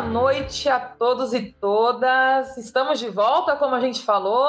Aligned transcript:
Boa 0.00 0.08
noite 0.08 0.66
a 0.66 0.80
todos 0.80 1.34
e 1.34 1.52
todas. 1.60 2.56
Estamos 2.56 2.98
de 2.98 3.10
volta, 3.10 3.54
como 3.54 3.74
a 3.74 3.80
gente 3.80 4.00
falou, 4.00 4.48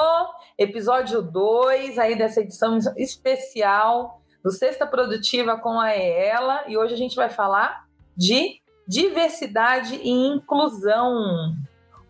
episódio 0.58 1.22
2 1.22 2.00
aí 2.00 2.18
dessa 2.18 2.40
edição 2.40 2.80
especial 2.96 4.22
do 4.42 4.50
Sexta 4.50 4.88
Produtiva 4.88 5.58
com 5.58 5.78
a 5.78 5.92
Ela, 5.92 6.64
e 6.70 6.78
hoje 6.78 6.94
a 6.94 6.98
gente 6.98 7.18
vai 7.18 7.30
falar 7.30 7.84
de 8.16 8.62
diversidade 8.88 9.96
e 9.96 10.10
inclusão. 10.10 11.52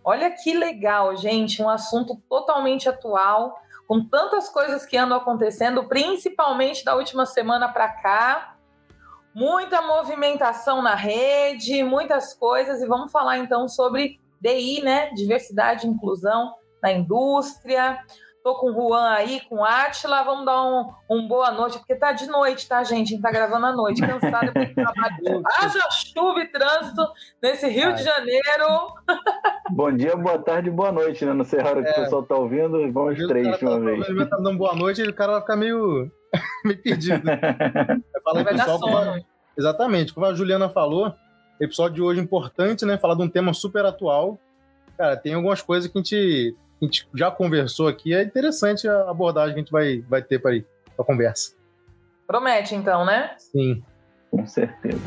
Olha 0.04 0.30
que 0.30 0.54
legal, 0.54 1.18
gente, 1.18 1.64
um 1.64 1.70
assunto 1.70 2.22
totalmente 2.30 2.88
atual, 2.88 3.60
com 3.88 4.08
tantas 4.08 4.50
coisas 4.50 4.86
que 4.86 4.96
andam 4.96 5.18
acontecendo, 5.18 5.86
principalmente 5.86 6.86
da 6.86 6.96
última 6.96 7.26
semana 7.26 7.68
para 7.68 7.90
cá. 7.90 8.51
Muita 9.34 9.82
movimentação 9.82 10.82
na 10.82 10.96
rede, 10.96 11.84
muitas 11.84 12.34
coisas, 12.34 12.82
e 12.82 12.88
vamos 12.88 13.12
falar 13.12 13.38
então 13.38 13.68
sobre 13.68 14.20
DI, 14.42 14.82
né? 14.82 15.10
Diversidade 15.14 15.86
e 15.86 15.90
inclusão 15.90 16.54
na 16.82 16.92
indústria. 16.92 18.00
Tô 18.44 18.56
com 18.56 18.72
o 18.72 18.74
Juan 18.74 19.08
aí, 19.12 19.40
com 19.42 19.58
o 19.58 19.64
Atila. 19.64 20.24
Vamos 20.24 20.46
dar 20.46 20.64
um, 20.64 20.92
um 21.10 21.28
boa 21.28 21.52
noite, 21.52 21.78
porque 21.78 21.96
tá 21.96 22.12
de 22.12 22.26
noite, 22.26 22.68
tá, 22.68 22.84
gente? 22.84 23.14
A 23.14 23.16
gente 23.16 23.22
tá 23.22 23.32
gravando 23.32 23.68
à 23.68 23.72
noite, 23.72 24.02
cansada 24.02 24.52
porque 24.52 24.74
trabalho. 24.74 25.44
Haja 25.60 25.92
chuva 25.92 26.42
e 26.42 26.48
trânsito 26.48 27.04
nesse 27.42 27.68
Rio 27.68 27.90
Ai. 27.90 27.94
de 27.94 28.04
Janeiro. 28.04 28.94
Bom 29.70 29.92
dia, 29.92 30.16
boa 30.16 30.40
tarde, 30.40 30.72
boa 30.72 30.92
noite, 30.92 31.24
né? 31.24 31.34
Não 31.34 31.46
sei 31.46 31.62
a 31.62 31.68
hora 31.68 31.84
que 31.84 31.90
é. 31.90 31.92
o 31.92 31.96
pessoal 32.04 32.24
tá 32.24 32.36
ouvindo, 32.36 32.92
vamos 32.92 33.28
três 33.28 33.58
de 33.60 33.66
uma 33.66 33.80
tá, 33.80 33.86
vez. 33.86 34.10
Ele 34.10 34.26
tá 34.26 34.38
dando 34.38 34.58
boa 34.58 34.76
noite 34.76 35.02
e 35.02 35.08
o 35.08 35.14
cara 35.14 35.34
vai 35.34 35.42
ficar 35.42 35.56
meio, 35.56 36.12
meio 36.66 36.82
perdido. 36.82 37.24
Vai, 37.24 38.44
vai 38.44 38.54
pessoal, 38.56 38.80
como... 38.80 39.26
Exatamente, 39.58 40.14
como 40.14 40.26
a 40.26 40.34
Juliana 40.34 40.70
falou, 40.70 41.14
episódio 41.60 41.96
de 41.96 42.02
hoje 42.02 42.20
é 42.20 42.24
importante, 42.24 42.86
né? 42.86 42.98
Falar 42.98 43.16
de 43.16 43.22
um 43.22 43.30
tema 43.30 43.54
super 43.54 43.86
atual. 43.86 44.40
Cara, 44.98 45.18
tem 45.18 45.34
algumas 45.34 45.62
coisas 45.62 45.92
que 45.92 45.98
a 45.98 46.02
gente 46.02 46.56
a 46.82 46.86
gente 46.86 47.08
já 47.14 47.30
conversou 47.30 47.88
aqui, 47.88 48.14
é 48.14 48.24
interessante 48.24 48.88
a 48.88 49.10
abordagem 49.10 49.54
que 49.54 49.60
a 49.60 49.64
gente 49.64 49.72
vai, 49.72 50.00
vai 50.00 50.22
ter 50.22 50.40
para 50.40 50.58
a 50.98 51.04
conversa. 51.04 51.54
Promete, 52.26 52.74
então, 52.74 53.06
né? 53.06 53.36
Sim. 53.38 53.84
Com 54.32 54.48
certeza. 54.48 55.00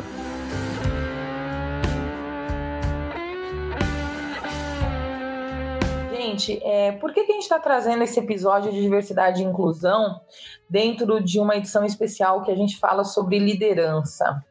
Gente, 6.35 6.61
é, 6.65 6.91
por 6.91 7.13
que, 7.13 7.23
que 7.23 7.31
a 7.31 7.35
gente 7.35 7.45
está 7.45 7.61
trazendo 7.61 8.03
esse 8.03 8.19
episódio 8.19 8.73
de 8.73 8.81
diversidade 8.81 9.41
e 9.41 9.45
inclusão 9.45 10.21
dentro 10.69 11.23
de 11.23 11.39
uma 11.39 11.55
edição 11.55 11.85
especial 11.85 12.43
que 12.43 12.51
a 12.51 12.57
gente 12.57 12.77
fala 12.77 13.05
sobre 13.05 13.39
liderança? 13.39 14.45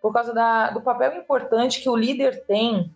Por 0.00 0.12
causa 0.12 0.34
da, 0.34 0.70
do 0.70 0.80
papel 0.82 1.16
importante 1.16 1.80
que 1.80 1.88
o 1.88 1.94
líder 1.94 2.44
tem 2.44 2.92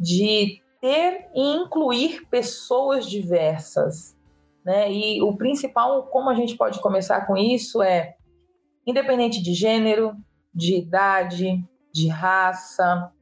de 0.00 0.62
ter 0.80 1.28
e 1.34 1.56
incluir 1.56 2.26
pessoas 2.30 3.04
diversas. 3.06 4.16
Né? 4.64 4.90
E 4.90 5.22
o 5.22 5.36
principal, 5.36 6.04
como 6.04 6.30
a 6.30 6.34
gente 6.34 6.56
pode 6.56 6.80
começar 6.80 7.26
com 7.26 7.36
isso, 7.36 7.82
é 7.82 8.16
independente 8.86 9.42
de 9.42 9.52
gênero, 9.52 10.16
de 10.54 10.78
idade, 10.78 11.62
de 11.92 12.08
raça, 12.08 13.12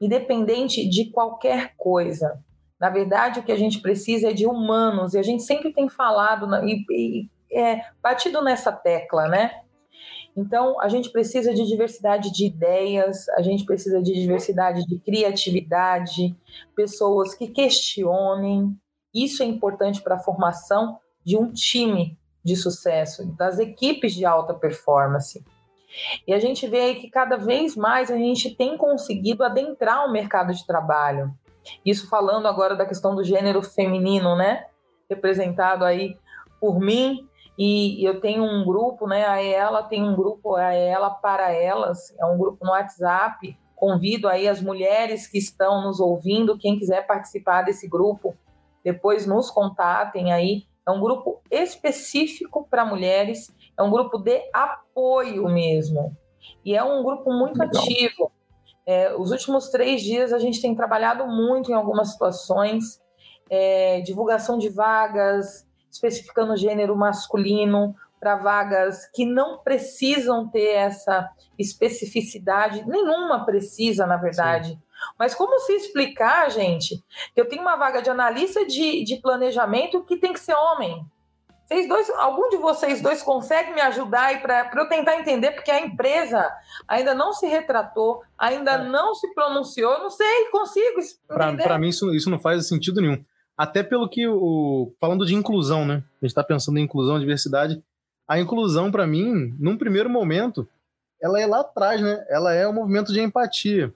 independente 0.00 0.88
de 0.88 1.10
qualquer 1.10 1.74
coisa. 1.76 2.42
Na 2.80 2.88
verdade, 2.88 3.40
o 3.40 3.42
que 3.42 3.52
a 3.52 3.56
gente 3.56 3.80
precisa 3.80 4.30
é 4.30 4.32
de 4.32 4.46
humanos, 4.46 5.14
e 5.14 5.18
a 5.18 5.22
gente 5.22 5.42
sempre 5.42 5.72
tem 5.72 5.88
falado 5.88 6.46
e, 6.64 6.84
e 6.90 7.28
é, 7.52 7.82
batido 8.02 8.42
nessa 8.42 8.72
tecla, 8.72 9.28
né? 9.28 9.52
Então, 10.36 10.80
a 10.80 10.88
gente 10.88 11.10
precisa 11.10 11.52
de 11.52 11.66
diversidade 11.66 12.32
de 12.32 12.46
ideias, 12.46 13.28
a 13.30 13.42
gente 13.42 13.64
precisa 13.64 14.00
de 14.00 14.12
diversidade 14.14 14.86
de 14.86 14.98
criatividade, 14.98 16.34
pessoas 16.74 17.34
que 17.34 17.48
questionem. 17.48 18.74
Isso 19.12 19.42
é 19.42 19.46
importante 19.46 20.00
para 20.00 20.14
a 20.14 20.20
formação 20.20 20.98
de 21.24 21.36
um 21.36 21.52
time 21.52 22.16
de 22.42 22.56
sucesso, 22.56 23.26
das 23.36 23.58
equipes 23.58 24.14
de 24.14 24.24
alta 24.24 24.54
performance. 24.54 25.44
E 26.26 26.32
a 26.32 26.38
gente 26.38 26.66
vê 26.68 26.80
aí 26.80 26.94
que 26.94 27.10
cada 27.10 27.36
vez 27.36 27.76
mais 27.76 28.10
a 28.10 28.16
gente 28.16 28.54
tem 28.54 28.76
conseguido 28.76 29.42
adentrar 29.42 30.06
o 30.06 30.12
mercado 30.12 30.54
de 30.54 30.64
trabalho. 30.64 31.34
Isso 31.84 32.08
falando 32.08 32.46
agora 32.46 32.74
da 32.74 32.86
questão 32.86 33.14
do 33.14 33.24
gênero 33.24 33.62
feminino, 33.62 34.36
né? 34.36 34.66
Representado 35.08 35.84
aí 35.84 36.16
por 36.60 36.78
mim 36.78 37.28
e 37.62 38.02
eu 38.02 38.20
tenho 38.20 38.42
um 38.42 38.64
grupo, 38.64 39.06
né? 39.06 39.26
A 39.26 39.42
ela 39.42 39.82
tem 39.82 40.02
um 40.02 40.16
grupo, 40.16 40.56
a 40.56 40.72
ela 40.72 41.10
para 41.10 41.52
elas, 41.52 42.14
é 42.18 42.24
um 42.24 42.38
grupo 42.38 42.64
no 42.64 42.70
WhatsApp. 42.70 43.54
Convido 43.76 44.28
aí 44.28 44.48
as 44.48 44.62
mulheres 44.62 45.26
que 45.26 45.36
estão 45.36 45.82
nos 45.82 46.00
ouvindo, 46.00 46.56
quem 46.56 46.78
quiser 46.78 47.06
participar 47.06 47.60
desse 47.60 47.86
grupo, 47.86 48.34
depois 48.82 49.26
nos 49.26 49.50
contatem 49.50 50.32
aí. 50.32 50.64
É 50.88 50.90
um 50.90 51.02
grupo 51.02 51.42
específico 51.50 52.66
para 52.70 52.82
mulheres, 52.82 53.54
é 53.78 53.82
um 53.82 53.90
grupo 53.90 54.16
de 54.16 54.40
apoio 54.54 55.44
mesmo. 55.44 56.16
E 56.64 56.74
é 56.74 56.82
um 56.82 57.02
grupo 57.02 57.30
muito 57.30 57.58
Legal. 57.58 57.82
ativo. 57.82 58.32
É, 58.90 59.14
os 59.16 59.30
últimos 59.30 59.68
três 59.68 60.02
dias 60.02 60.32
a 60.32 60.38
gente 60.40 60.60
tem 60.60 60.74
trabalhado 60.74 61.24
muito 61.28 61.70
em 61.70 61.74
algumas 61.74 62.10
situações, 62.10 63.00
é, 63.48 64.00
divulgação 64.00 64.58
de 64.58 64.68
vagas, 64.68 65.64
especificando 65.88 66.56
gênero 66.56 66.96
masculino 66.96 67.94
para 68.18 68.34
vagas 68.34 69.08
que 69.14 69.24
não 69.24 69.58
precisam 69.58 70.48
ter 70.48 70.74
essa 70.74 71.30
especificidade, 71.56 72.84
nenhuma 72.84 73.46
precisa, 73.46 74.06
na 74.06 74.16
verdade. 74.16 74.70
Sim. 74.70 74.82
Mas 75.16 75.36
como 75.36 75.60
se 75.60 75.72
explicar, 75.72 76.50
gente, 76.50 76.96
que 77.32 77.40
eu 77.40 77.48
tenho 77.48 77.62
uma 77.62 77.76
vaga 77.76 78.02
de 78.02 78.10
analista 78.10 78.66
de, 78.66 79.04
de 79.04 79.18
planejamento 79.18 80.02
que 80.02 80.16
tem 80.16 80.32
que 80.32 80.40
ser 80.40 80.54
homem? 80.54 81.06
Vocês 81.70 81.88
dois, 81.88 82.10
algum 82.10 82.48
de 82.48 82.56
vocês 82.56 83.00
dois 83.00 83.22
consegue 83.22 83.72
me 83.72 83.80
ajudar 83.80 84.42
para 84.42 84.72
eu 84.74 84.88
tentar 84.88 85.20
entender, 85.20 85.52
porque 85.52 85.70
a 85.70 85.80
empresa 85.80 86.44
ainda 86.88 87.14
não 87.14 87.32
se 87.32 87.46
retratou, 87.46 88.22
ainda 88.36 88.72
é. 88.72 88.88
não 88.88 89.14
se 89.14 89.32
pronunciou, 89.32 90.00
não 90.00 90.10
sei, 90.10 90.46
consigo. 90.50 91.00
Para 91.28 91.78
mim, 91.78 91.88
isso, 91.88 92.12
isso 92.12 92.28
não 92.28 92.40
faz 92.40 92.66
sentido 92.66 93.00
nenhum. 93.00 93.22
Até 93.56 93.84
pelo 93.84 94.08
que 94.08 94.26
o. 94.26 94.92
Falando 94.98 95.24
de 95.24 95.36
inclusão, 95.36 95.86
né? 95.86 96.02
A 96.20 96.24
gente 96.24 96.32
está 96.32 96.42
pensando 96.42 96.76
em 96.78 96.82
inclusão, 96.82 97.20
diversidade. 97.20 97.80
A 98.26 98.40
inclusão, 98.40 98.90
para 98.90 99.06
mim, 99.06 99.54
num 99.56 99.78
primeiro 99.78 100.10
momento, 100.10 100.68
ela 101.22 101.40
é 101.40 101.46
lá 101.46 101.60
atrás, 101.60 102.00
né? 102.00 102.24
Ela 102.28 102.52
é 102.52 102.66
um 102.66 102.72
movimento 102.72 103.12
de 103.12 103.20
empatia. 103.20 103.94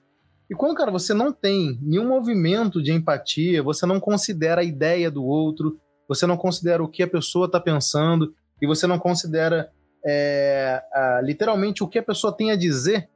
E 0.49 0.55
quando, 0.55 0.77
cara, 0.77 0.91
você 0.91 1.13
não 1.13 1.33
tem 1.33 1.77
nenhum 1.81 2.07
movimento 2.07 2.81
de 2.81 2.93
empatia, 2.93 3.61
você 3.61 3.85
não 3.85 3.99
considera 3.99 4.61
a 4.61 4.63
ideia 4.63 5.11
do 5.11 5.25
outro, 5.25 5.77
você 6.07 6.25
não 6.25 6.37
considera 6.37 6.83
o 6.83 6.87
que 6.87 7.03
a 7.03 7.07
pessoa 7.07 7.45
está 7.45 7.59
pensando, 7.59 8.33
e 8.61 8.67
você 8.67 8.87
não 8.87 8.99
considera 8.99 9.69
é, 10.05 10.81
a, 10.93 11.21
literalmente 11.21 11.83
o 11.83 11.87
que 11.87 11.99
a 11.99 12.03
pessoa 12.03 12.35
tem 12.35 12.51
a 12.51 12.55
dizer, 12.55 13.09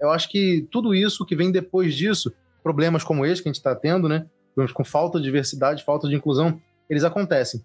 eu 0.00 0.10
acho 0.10 0.28
que 0.30 0.66
tudo 0.70 0.94
isso 0.94 1.26
que 1.26 1.36
vem 1.36 1.52
depois 1.52 1.94
disso, 1.94 2.32
problemas 2.62 3.04
como 3.04 3.26
esse 3.26 3.42
que 3.42 3.48
a 3.48 3.52
gente 3.52 3.58
está 3.58 3.74
tendo, 3.74 4.08
né? 4.08 4.26
com 4.74 4.84
falta 4.84 5.18
de 5.18 5.24
diversidade, 5.24 5.84
falta 5.84 6.08
de 6.08 6.14
inclusão, 6.14 6.60
eles 6.88 7.04
acontecem. 7.04 7.64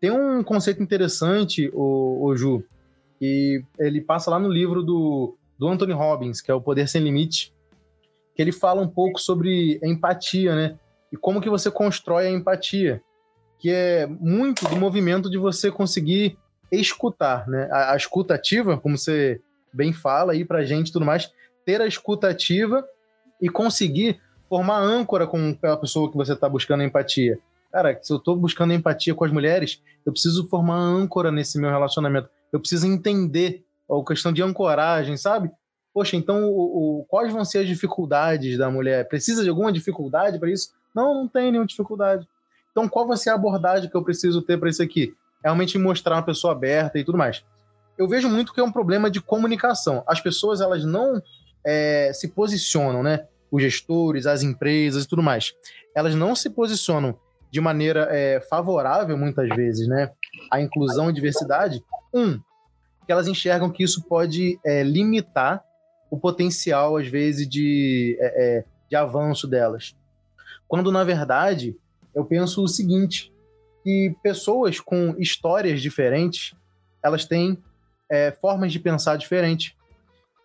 Tem 0.00 0.10
um 0.10 0.42
conceito 0.42 0.82
interessante, 0.82 1.70
o, 1.72 2.24
o 2.24 2.36
Ju, 2.36 2.64
que 3.18 3.62
ele 3.78 4.00
passa 4.00 4.30
lá 4.30 4.38
no 4.38 4.48
livro 4.48 4.82
do, 4.82 5.36
do 5.58 5.68
Anthony 5.68 5.92
Robbins, 5.92 6.40
que 6.40 6.50
é 6.50 6.54
o 6.54 6.60
Poder 6.60 6.88
Sem 6.88 7.02
Limite, 7.02 7.52
que 8.34 8.42
ele 8.42 8.50
fala 8.50 8.80
um 8.80 8.88
pouco 8.88 9.20
sobre 9.20 9.78
empatia, 9.82 10.56
né? 10.56 10.78
E 11.12 11.16
como 11.16 11.40
que 11.40 11.50
você 11.50 11.70
constrói 11.70 12.26
a 12.26 12.30
empatia, 12.30 13.00
que 13.62 13.70
é 13.70 14.08
muito 14.08 14.68
do 14.68 14.74
movimento 14.74 15.30
de 15.30 15.38
você 15.38 15.70
conseguir 15.70 16.36
escutar, 16.72 17.46
né? 17.46 17.68
A, 17.70 17.92
a 17.92 17.96
escuta 17.96 18.34
ativa, 18.34 18.76
como 18.76 18.98
você 18.98 19.40
bem 19.72 19.92
fala 19.92 20.32
aí 20.32 20.44
pra 20.44 20.64
gente 20.64 20.88
e 20.88 20.92
tudo 20.92 21.06
mais, 21.06 21.30
ter 21.64 21.80
a 21.80 21.86
escuta 21.86 22.28
ativa 22.28 22.84
e 23.40 23.48
conseguir 23.48 24.20
formar 24.48 24.80
âncora 24.80 25.28
com 25.28 25.50
aquela 25.50 25.76
pessoa 25.76 26.10
que 26.10 26.16
você 26.16 26.32
está 26.32 26.48
buscando 26.48 26.82
empatia. 26.82 27.38
Cara, 27.70 27.96
se 28.02 28.12
eu 28.12 28.16
estou 28.16 28.34
buscando 28.36 28.72
empatia 28.72 29.14
com 29.14 29.24
as 29.24 29.30
mulheres, 29.30 29.80
eu 30.04 30.10
preciso 30.10 30.48
formar 30.48 30.78
âncora 30.78 31.30
nesse 31.30 31.56
meu 31.56 31.70
relacionamento. 31.70 32.28
Eu 32.52 32.58
preciso 32.58 32.84
entender 32.84 33.64
a 33.88 34.04
questão 34.04 34.32
de 34.32 34.42
ancoragem, 34.42 35.16
sabe? 35.16 35.52
Poxa, 35.94 36.16
então 36.16 36.50
o, 36.50 37.00
o, 37.00 37.04
quais 37.04 37.32
vão 37.32 37.44
ser 37.44 37.58
as 37.58 37.68
dificuldades 37.68 38.58
da 38.58 38.68
mulher? 38.68 39.06
Precisa 39.06 39.44
de 39.44 39.48
alguma 39.48 39.72
dificuldade 39.72 40.36
para 40.40 40.50
isso? 40.50 40.72
Não, 40.92 41.14
não 41.14 41.28
tem 41.28 41.52
nenhuma 41.52 41.66
dificuldade. 41.66 42.26
Então, 42.72 42.88
qual 42.88 43.06
vai 43.06 43.16
ser 43.16 43.30
a 43.30 43.34
abordagem 43.34 43.88
que 43.88 43.96
eu 43.96 44.02
preciso 44.02 44.42
ter 44.42 44.58
para 44.58 44.68
isso 44.68 44.82
aqui? 44.82 45.14
Realmente 45.44 45.78
mostrar 45.78 46.16
uma 46.16 46.22
pessoa 46.22 46.52
aberta 46.52 46.98
e 46.98 47.04
tudo 47.04 47.16
mais. 47.16 47.44
Eu 47.96 48.08
vejo 48.08 48.28
muito 48.28 48.52
que 48.52 48.60
é 48.60 48.64
um 48.64 48.72
problema 48.72 49.10
de 49.10 49.20
comunicação. 49.20 50.02
As 50.06 50.20
pessoas 50.20 50.60
elas 50.60 50.84
não 50.84 51.22
é, 51.64 52.10
se 52.12 52.28
posicionam, 52.28 53.02
né? 53.02 53.26
os 53.52 53.62
gestores, 53.62 54.26
as 54.26 54.42
empresas 54.42 55.04
e 55.04 55.08
tudo 55.08 55.22
mais, 55.22 55.52
elas 55.94 56.14
não 56.14 56.34
se 56.34 56.48
posicionam 56.48 57.14
de 57.50 57.60
maneira 57.60 58.08
é, 58.10 58.40
favorável, 58.40 59.16
muitas 59.18 59.46
vezes, 59.50 59.86
né, 59.86 60.10
à 60.50 60.58
inclusão 60.58 61.10
e 61.10 61.12
diversidade, 61.12 61.84
um, 62.14 62.40
que 63.04 63.12
elas 63.12 63.28
enxergam 63.28 63.70
que 63.70 63.82
isso 63.82 64.02
pode 64.04 64.58
é, 64.64 64.82
limitar 64.82 65.62
o 66.10 66.18
potencial, 66.18 66.96
às 66.96 67.06
vezes, 67.06 67.46
de, 67.46 68.16
é, 68.18 68.58
é 68.58 68.64
de 68.88 68.96
avanço 68.96 69.46
delas. 69.46 69.94
quando 70.66 70.90
na 70.90 71.04
verdade 71.04 71.76
eu 72.14 72.24
penso 72.24 72.62
o 72.62 72.68
seguinte, 72.68 73.32
que 73.82 74.14
pessoas 74.22 74.80
com 74.80 75.14
histórias 75.18 75.80
diferentes, 75.80 76.54
elas 77.02 77.24
têm 77.24 77.58
é, 78.10 78.30
formas 78.32 78.72
de 78.72 78.78
pensar 78.78 79.16
diferentes. 79.16 79.74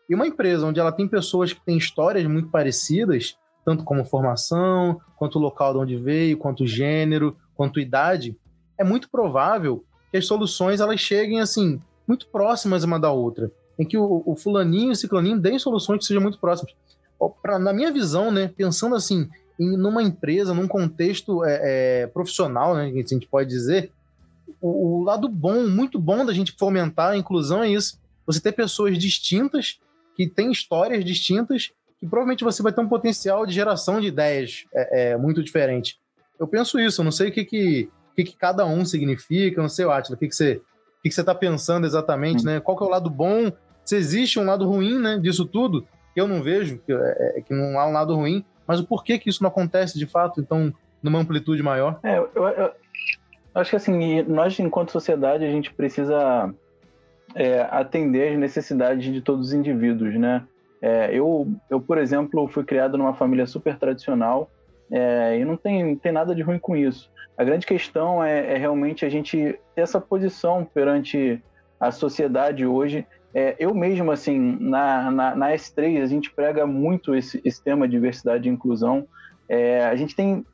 E 0.09 0.15
uma 0.15 0.27
empresa 0.27 0.65
onde 0.65 0.79
ela 0.79 0.91
tem 0.91 1.07
pessoas 1.07 1.53
que 1.53 1.63
têm 1.63 1.77
histórias 1.77 2.25
muito 2.25 2.49
parecidas, 2.49 3.37
tanto 3.65 3.83
como 3.83 4.05
formação, 4.05 4.99
quanto 5.17 5.37
local 5.39 5.73
de 5.73 5.79
onde 5.79 5.95
veio, 5.97 6.37
quanto 6.37 6.65
gênero, 6.65 7.35
quanto 7.55 7.79
idade, 7.79 8.35
é 8.77 8.83
muito 8.83 9.09
provável 9.09 9.83
que 10.09 10.17
as 10.17 10.25
soluções 10.25 10.79
elas 10.79 10.99
cheguem 10.99 11.41
assim 11.41 11.81
muito 12.07 12.27
próximas 12.29 12.83
uma 12.85 12.99
da 12.99 13.11
outra, 13.11 13.51
em 13.77 13.85
que 13.85 13.97
o, 13.97 14.23
o 14.25 14.35
fulaninho 14.35 14.89
e 14.89 14.91
o 14.91 14.95
ciclaninho 14.95 15.37
deem 15.37 15.59
soluções 15.59 15.99
que 15.99 16.05
sejam 16.05 16.23
muito 16.23 16.39
próximas. 16.39 16.73
Pra, 17.41 17.59
na 17.59 17.73
minha 17.73 17.91
visão, 17.91 18.31
né, 18.31 18.47
pensando 18.47 18.95
assim, 18.95 19.27
em 19.59 19.75
numa 19.77 20.03
empresa, 20.03 20.53
num 20.53 20.67
contexto 20.67 21.43
é, 21.43 21.59
é, 22.03 22.07
profissional, 22.07 22.75
né, 22.75 22.91
que 22.91 22.99
a 22.99 23.07
gente 23.07 23.27
pode 23.27 23.49
dizer, 23.49 23.91
o, 24.61 24.99
o, 24.99 25.03
lado 25.03 25.27
bom, 25.27 25.67
muito 25.67 25.99
bom 25.99 26.25
da 26.25 26.33
gente 26.33 26.55
fomentar 26.57 27.11
a 27.11 27.17
inclusão 27.17 27.63
é 27.63 27.69
isso. 27.69 27.99
Você 28.25 28.39
ter 28.39 28.51
pessoas 28.51 28.97
distintas, 28.97 29.79
que 30.15 30.27
têm 30.27 30.51
histórias 30.51 31.03
distintas, 31.03 31.71
que 31.99 32.07
provavelmente 32.07 32.43
você 32.43 32.61
vai 32.61 32.71
ter 32.71 32.81
um 32.81 32.87
potencial 32.87 33.45
de 33.45 33.53
geração 33.53 33.99
de 33.99 34.07
ideias 34.07 34.65
é, 34.73 35.11
é 35.11 35.17
muito 35.17 35.43
diferente. 35.43 35.99
Eu 36.39 36.47
penso 36.47 36.79
isso, 36.79 37.01
eu 37.01 37.05
não 37.05 37.11
sei 37.11 37.29
o 37.29 37.31
que, 37.31 37.45
que, 37.45 37.89
que, 38.15 38.23
que 38.23 38.35
cada 38.35 38.65
um 38.65 38.85
significa, 38.85 39.59
eu 39.59 39.63
não 39.63 39.69
sei, 39.69 39.85
Atila, 39.85 40.15
o 40.15 40.19
que, 40.19 40.27
que 40.27 40.35
você 40.35 40.61
o 40.97 41.01
que, 41.03 41.09
que 41.09 41.15
você 41.15 41.21
está 41.21 41.35
pensando 41.35 41.85
exatamente, 41.85 42.43
né? 42.43 42.59
Qual 42.59 42.75
que 42.75 42.83
é 42.83 42.87
o 42.87 42.89
lado 42.89 43.09
bom? 43.09 43.51
Se 43.85 43.95
existe 43.95 44.39
um 44.39 44.45
lado 44.45 44.67
ruim, 44.67 44.99
né, 44.99 45.19
disso 45.19 45.45
tudo, 45.45 45.87
que 46.13 46.19
eu 46.19 46.27
não 46.27 46.41
vejo, 46.41 46.79
que, 46.79 46.91
é, 46.91 47.41
que 47.45 47.53
não 47.53 47.79
há 47.79 47.87
um 47.87 47.93
lado 47.93 48.15
ruim, 48.15 48.43
mas 48.67 48.79
o 48.79 48.85
porquê 48.85 49.17
que 49.17 49.29
isso 49.29 49.41
não 49.41 49.49
acontece 49.49 49.97
de 49.97 50.05
fato, 50.05 50.41
então, 50.41 50.73
numa 51.01 51.19
amplitude 51.19 51.63
maior? 51.63 51.99
É, 52.03 52.17
eu, 52.17 52.29
eu, 52.35 52.47
eu 52.47 52.71
acho 53.55 53.69
que 53.69 53.75
assim, 53.75 54.21
nós, 54.23 54.59
enquanto 54.59 54.91
sociedade, 54.91 55.45
a 55.45 55.49
gente 55.49 55.73
precisa 55.73 56.53
é, 57.35 57.67
atender 57.71 58.33
às 58.33 58.39
necessidades 58.39 59.11
de 59.11 59.21
todos 59.21 59.47
os 59.47 59.53
indivíduos, 59.53 60.15
né? 60.15 60.43
É, 60.81 61.09
eu, 61.11 61.47
eu, 61.69 61.81
por 61.81 61.97
exemplo, 61.97 62.47
fui 62.47 62.63
criado 62.63 62.97
numa 62.97 63.13
família 63.13 63.47
super 63.47 63.77
tradicional 63.77 64.49
é, 64.91 65.39
e 65.39 65.45
não 65.45 65.57
tem, 65.57 65.95
tem 65.95 66.11
nada 66.11 66.35
de 66.35 66.41
ruim 66.41 66.59
com 66.59 66.75
isso. 66.75 67.09
A 67.37 67.43
grande 67.43 67.65
questão 67.65 68.23
é, 68.23 68.53
é 68.53 68.57
realmente 68.57 69.05
a 69.05 69.09
gente 69.09 69.59
ter 69.75 69.81
essa 69.81 69.99
posição 69.99 70.65
perante 70.65 71.41
a 71.79 71.91
sociedade 71.91 72.65
hoje. 72.65 73.05
É, 73.33 73.55
eu 73.59 73.73
mesmo, 73.73 74.11
assim, 74.11 74.57
na, 74.59 75.11
na, 75.11 75.35
na, 75.35 75.51
S3, 75.51 76.01
a 76.01 76.05
gente 76.05 76.31
prega 76.31 76.65
muito 76.65 77.13
esse, 77.13 77.41
esse 77.43 77.61
tema 77.61 77.87
de 77.87 77.91
diversidade 77.91 78.47
e 78.47 78.51
inclusão. 78.51 79.07
É, 79.49 79.85
a 79.85 79.95
gente 79.95 80.15
tem 80.15 80.45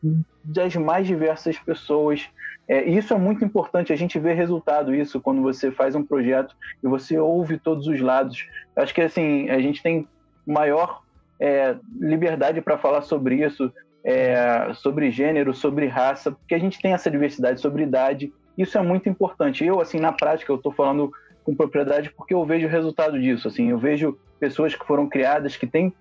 das 0.43 0.75
mais 0.75 1.07
diversas 1.07 1.57
pessoas. 1.57 2.29
É, 2.67 2.87
e 2.87 2.97
isso 2.97 3.13
é 3.13 3.17
muito 3.17 3.43
importante, 3.43 3.91
a 3.91 3.95
gente 3.95 4.17
vê 4.17 4.33
resultado 4.33 4.95
isso 4.95 5.19
quando 5.19 5.41
você 5.41 5.69
faz 5.71 5.95
um 5.95 6.03
projeto 6.03 6.55
e 6.81 6.87
você 6.87 7.17
ouve 7.17 7.57
todos 7.57 7.87
os 7.87 7.99
lados. 7.99 8.47
Acho 8.75 8.93
que 8.93 9.01
assim, 9.01 9.49
a 9.49 9.59
gente 9.59 9.83
tem 9.83 10.07
maior 10.45 11.01
é, 11.39 11.75
liberdade 11.99 12.61
para 12.61 12.77
falar 12.77 13.01
sobre 13.01 13.45
isso, 13.45 13.71
é, 14.03 14.73
sobre 14.75 15.11
gênero, 15.11 15.53
sobre 15.53 15.87
raça, 15.87 16.31
porque 16.31 16.55
a 16.55 16.59
gente 16.59 16.81
tem 16.81 16.93
essa 16.93 17.11
diversidade 17.11 17.59
sobre 17.59 17.83
idade. 17.83 18.33
Isso 18.57 18.77
é 18.77 18.81
muito 18.81 19.09
importante. 19.09 19.65
Eu, 19.65 19.81
assim, 19.81 19.99
na 19.99 20.11
prática, 20.11 20.51
eu 20.51 20.57
estou 20.57 20.71
falando 20.71 21.11
com 21.43 21.55
propriedade 21.55 22.09
porque 22.15 22.33
eu 22.33 22.45
vejo 22.45 22.67
o 22.67 22.69
resultado 22.69 23.19
disso. 23.19 23.47
Assim, 23.47 23.69
eu 23.69 23.77
vejo 23.77 24.17
pessoas 24.39 24.75
que 24.75 24.85
foram 24.85 25.07
criadas, 25.07 25.55
que 25.55 25.67
têm 25.67 25.93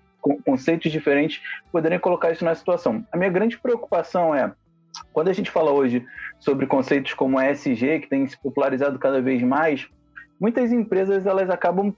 conceitos 0.45 0.91
diferentes, 0.91 1.41
poderem 1.71 1.99
colocar 1.99 2.31
isso 2.31 2.45
na 2.45 2.55
situação. 2.55 3.05
A 3.11 3.17
minha 3.17 3.29
grande 3.29 3.57
preocupação 3.57 4.33
é, 4.33 4.53
quando 5.11 5.29
a 5.29 5.33
gente 5.33 5.51
fala 5.51 5.71
hoje 5.71 6.05
sobre 6.39 6.65
conceitos 6.65 7.13
como 7.13 7.41
ESG, 7.41 8.01
que 8.01 8.09
tem 8.09 8.27
se 8.27 8.39
popularizado 8.41 8.99
cada 8.99 9.21
vez 9.21 9.41
mais, 9.41 9.87
muitas 10.39 10.71
empresas 10.71 11.25
elas 11.25 11.49
acabam 11.49 11.93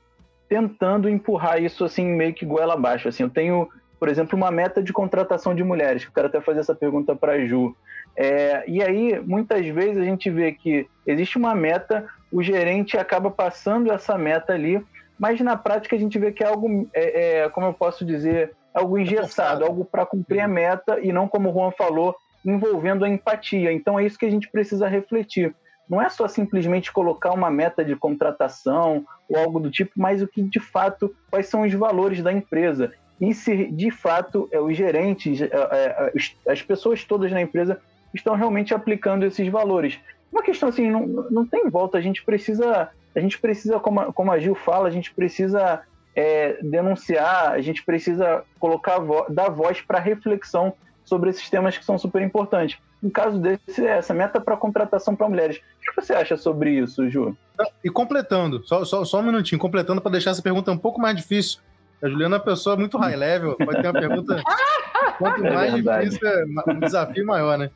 tentando 0.48 1.10
empurrar 1.10 1.62
isso 1.62 1.84
assim 1.84 2.06
meio 2.06 2.34
que 2.34 2.46
goela 2.46 2.74
abaixo. 2.74 3.08
Assim, 3.08 3.24
eu 3.24 3.30
tenho, 3.30 3.68
por 4.06 4.12
exemplo, 4.12 4.38
uma 4.38 4.52
meta 4.52 4.84
de 4.84 4.94
contratação 4.94 5.56
de 5.56 5.64
mulheres, 5.64 6.04
que 6.04 6.10
eu 6.10 6.14
quero 6.14 6.28
até 6.28 6.40
fazer 6.40 6.60
essa 6.60 6.76
pergunta 6.76 7.16
para 7.16 7.32
a 7.32 7.44
Ju. 7.44 7.76
É, 8.16 8.64
e 8.68 8.84
aí, 8.84 9.20
muitas 9.20 9.66
vezes 9.66 9.98
a 9.98 10.04
gente 10.04 10.30
vê 10.30 10.52
que 10.52 10.88
existe 11.08 11.40
uma 11.40 11.56
meta, 11.56 12.06
o 12.32 12.44
gerente 12.44 13.00
acaba 13.00 13.32
passando 13.32 13.92
essa 13.92 14.16
meta 14.16 14.54
ali, 14.54 14.80
mas 15.18 15.42
na 15.42 15.58
prática 15.58 15.96
a 15.96 16.00
gente 16.00 16.20
vê 16.20 16.32
que 16.32 16.44
é 16.44 16.48
algo, 16.48 16.88
é, 16.94 17.40
é 17.40 17.50
como 17.50 17.66
eu 17.66 17.74
posso 17.74 18.06
dizer, 18.06 18.52
algo 18.76 18.96
engessado, 18.96 19.64
é 19.64 19.68
algo 19.68 19.84
para 19.84 20.06
cumprir 20.06 20.40
a 20.40 20.48
meta 20.48 21.00
e 21.00 21.12
não, 21.12 21.28
como 21.28 21.50
o 21.50 21.52
Juan 21.52 21.72
falou, 21.72 22.16
envolvendo 22.46 23.06
a 23.06 23.10
empatia. 23.10 23.74
Então 23.74 23.98
é 23.98 24.06
isso 24.06 24.20
que 24.20 24.28
a 24.28 24.32
gente 24.32 24.52
precisa 24.52 24.88
refletir 24.88 25.56
não 25.88 26.02
é 26.02 26.10
só 26.10 26.28
simplesmente 26.28 26.92
colocar 26.92 27.32
uma 27.32 27.50
meta 27.50 27.86
de 27.86 27.96
contratação 27.96 29.06
ou 29.30 29.38
algo 29.38 29.60
do 29.60 29.70
tipo, 29.70 29.92
mas 29.96 30.22
o 30.22 30.28
que 30.28 30.42
de 30.42 30.60
fato, 30.60 31.16
quais 31.30 31.48
são 31.48 31.62
os 31.62 31.74
valores 31.74 32.22
da 32.22 32.34
empresa. 32.34 32.92
E 33.20 33.34
se 33.34 33.68
de 33.72 33.92
fato 33.92 34.50
é, 34.52 34.60
os 34.60 34.76
gerentes, 34.76 35.42
é, 35.42 35.50
é, 35.52 36.14
as 36.52 36.62
pessoas 36.62 37.04
todas 37.04 37.32
na 37.32 37.42
empresa 37.42 37.80
estão 38.14 38.36
realmente 38.36 38.74
aplicando 38.74 39.26
esses 39.26 39.48
valores. 39.48 40.00
Uma 40.32 40.42
questão 40.42 40.70
assim, 40.70 40.90
não, 40.90 41.06
não 41.06 41.46
tem 41.46 41.70
volta, 41.70 41.98
a 41.98 42.02
gente 42.02 42.24
precisa, 42.24 42.90
a 43.16 43.20
gente 43.20 43.40
precisa, 43.40 43.80
como 43.80 44.00
a, 44.00 44.14
como 44.14 44.32
a 44.32 44.40
Gil 44.40 44.56
fala, 44.56 44.88
a 44.88 44.92
gente 44.92 45.14
precisa 45.14 45.82
é, 46.16 46.58
denunciar, 46.62 47.52
a 47.52 47.62
gente 47.62 47.84
precisa 47.84 48.44
colocar, 48.60 49.00
dar 49.30 49.50
voz 49.50 49.82
para 49.82 50.00
reflexão 50.00 50.74
sobre 51.04 51.30
esses 51.30 51.50
temas 51.50 51.78
que 51.78 51.86
são 51.86 51.98
super 51.98 52.22
importantes. 52.22 52.78
No 53.02 53.12
caso 53.12 53.38
desse, 53.40 53.86
é 53.86 53.98
essa 53.98 54.14
meta 54.14 54.42
para 54.42 54.58
contratação 54.58 55.16
para 55.16 55.30
mulheres. 55.30 55.58
O 55.58 55.82
que 55.82 56.02
você 56.02 56.14
acha 56.14 56.36
sobre 56.36 56.72
isso, 56.72 57.08
Ju? 57.10 57.38
E 57.84 57.90
completando, 57.90 58.66
só, 58.66 58.84
só, 58.84 59.06
só 59.06 59.20
um 59.20 59.24
minutinho, 59.24 59.60
completando 59.60 60.02
para 60.02 60.12
deixar 60.12 60.32
essa 60.32 60.42
pergunta 60.42 60.72
um 60.72 60.78
pouco 60.78 61.00
mais 61.00 61.16
difícil. 61.16 61.60
A 62.02 62.10
Juliana 62.10 62.36
é 62.36 62.40
uma 62.40 62.44
pessoa 62.44 62.76
muito 62.76 62.98
high 62.98 63.16
level, 63.16 63.56
pode 63.58 63.82
ter 63.82 63.88
uma 63.88 64.00
pergunta. 64.00 64.42
Quanto 65.18 65.46
é 65.46 65.54
mais 65.54 65.74
é 65.74 66.00
difícil, 66.00 66.30
um 66.68 66.80
desafio 66.80 67.26
maior, 67.26 67.58
né? 67.58 67.70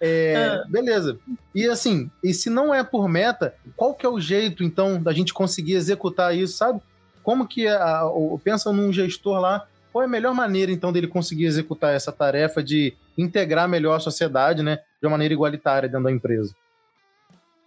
É, 0.00 0.36
ah. 0.36 0.64
beleza. 0.68 1.18
E 1.54 1.66
assim, 1.66 2.10
e 2.22 2.34
se 2.34 2.50
não 2.50 2.74
é 2.74 2.84
por 2.84 3.08
meta, 3.08 3.54
qual 3.76 3.94
que 3.94 4.04
é 4.04 4.08
o 4.08 4.20
jeito, 4.20 4.62
então, 4.62 5.02
da 5.02 5.12
gente 5.12 5.32
conseguir 5.32 5.74
executar 5.74 6.36
isso, 6.36 6.56
sabe? 6.56 6.80
Como 7.22 7.46
que 7.46 7.66
é 7.66 7.72
a, 7.72 8.00
a, 8.00 8.10
pensa 8.44 8.72
num 8.72 8.92
gestor 8.92 9.40
lá 9.40 9.66
qual 9.96 10.02
é 10.02 10.04
a 10.04 10.10
melhor 10.10 10.34
maneira, 10.34 10.70
então, 10.70 10.92
dele 10.92 11.06
conseguir 11.06 11.46
executar 11.46 11.94
essa 11.94 12.12
tarefa 12.12 12.62
de 12.62 12.92
integrar 13.16 13.66
melhor 13.66 13.94
a 13.94 14.00
sociedade, 14.00 14.62
né, 14.62 14.76
de 15.00 15.06
uma 15.06 15.12
maneira 15.12 15.32
igualitária 15.32 15.88
dentro 15.88 16.04
da 16.04 16.12
empresa? 16.12 16.54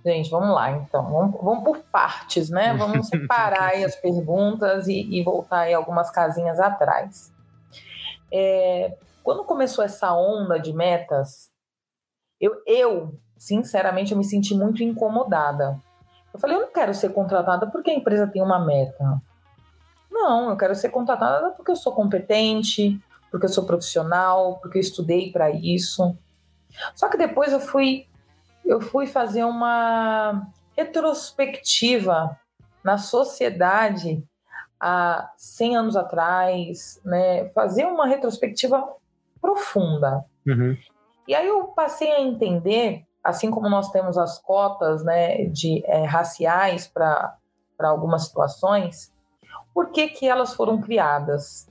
Gente, 0.05 0.29
vamos 0.29 0.55
lá, 0.55 0.71
então. 0.71 1.11
Vamos, 1.11 1.41
vamos 1.41 1.63
por 1.63 1.79
partes, 1.91 2.49
né? 2.49 2.73
Vamos 2.77 3.07
separar 3.07 3.73
as 3.75 3.95
perguntas 3.95 4.87
e, 4.87 5.01
e, 5.01 5.23
voltar 5.23 5.61
aí 5.61 5.73
algumas 5.73 6.09
casinhas 6.09 6.59
atrás. 6.59 7.33
É, 8.31 8.97
quando 9.23 9.43
começou 9.43 9.83
essa 9.83 10.13
onda 10.13 10.59
de 10.59 10.71
metas, 10.71 11.51
eu, 12.39 12.61
eu, 12.65 13.19
sinceramente, 13.37 14.13
eu 14.13 14.17
me 14.17 14.23
senti 14.23 14.55
muito 14.55 14.81
incomodada. 14.81 15.79
Eu 16.33 16.39
falei, 16.39 16.55
eu 16.55 16.61
não 16.61 16.71
quero 16.71 16.93
ser 16.93 17.09
contratada 17.09 17.67
porque 17.67 17.91
a 17.91 17.95
empresa 17.95 18.27
tem 18.27 18.41
uma 18.41 18.63
meta. 18.63 19.21
Não, 20.09 20.49
eu 20.49 20.57
quero 20.57 20.75
ser 20.75 20.89
contratada 20.89 21.51
porque 21.51 21.71
eu 21.71 21.75
sou 21.75 21.93
competente, 21.93 22.99
porque 23.29 23.45
eu 23.45 23.49
sou 23.49 23.65
profissional, 23.65 24.59
porque 24.59 24.77
eu 24.77 24.81
estudei 24.81 25.31
para 25.31 25.49
isso. 25.49 26.15
Só 26.95 27.09
que 27.09 27.17
depois 27.17 27.51
eu 27.51 27.59
fui 27.59 28.08
eu 28.65 28.79
fui 28.81 29.07
fazer 29.07 29.43
uma 29.43 30.47
retrospectiva 30.75 32.37
na 32.83 32.97
sociedade 32.97 34.23
há 34.79 35.31
100 35.37 35.77
anos 35.77 35.95
atrás, 35.95 37.01
né? 37.03 37.49
Fazer 37.49 37.85
uma 37.85 38.07
retrospectiva 38.07 38.95
profunda. 39.41 40.23
Uhum. 40.47 40.77
E 41.27 41.35
aí 41.35 41.47
eu 41.47 41.65
passei 41.67 42.11
a 42.11 42.21
entender, 42.21 43.03
assim 43.23 43.51
como 43.51 43.69
nós 43.69 43.91
temos 43.91 44.17
as 44.17 44.39
cotas, 44.39 45.03
né, 45.03 45.45
de 45.45 45.83
é, 45.85 46.03
raciais 46.03 46.87
para 46.87 47.37
algumas 47.79 48.25
situações, 48.25 49.13
por 49.73 49.91
que, 49.91 50.07
que 50.07 50.27
elas 50.27 50.53
foram 50.53 50.81
criadas. 50.81 51.69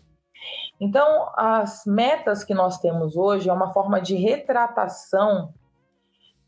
Então, 0.81 1.29
as 1.37 1.85
metas 1.85 2.45
que 2.45 2.55
nós 2.55 2.79
temos 2.79 3.17
hoje 3.17 3.51
é 3.51 3.53
uma 3.53 3.73
forma 3.73 4.01
de 4.01 4.15
retratação 4.15 5.53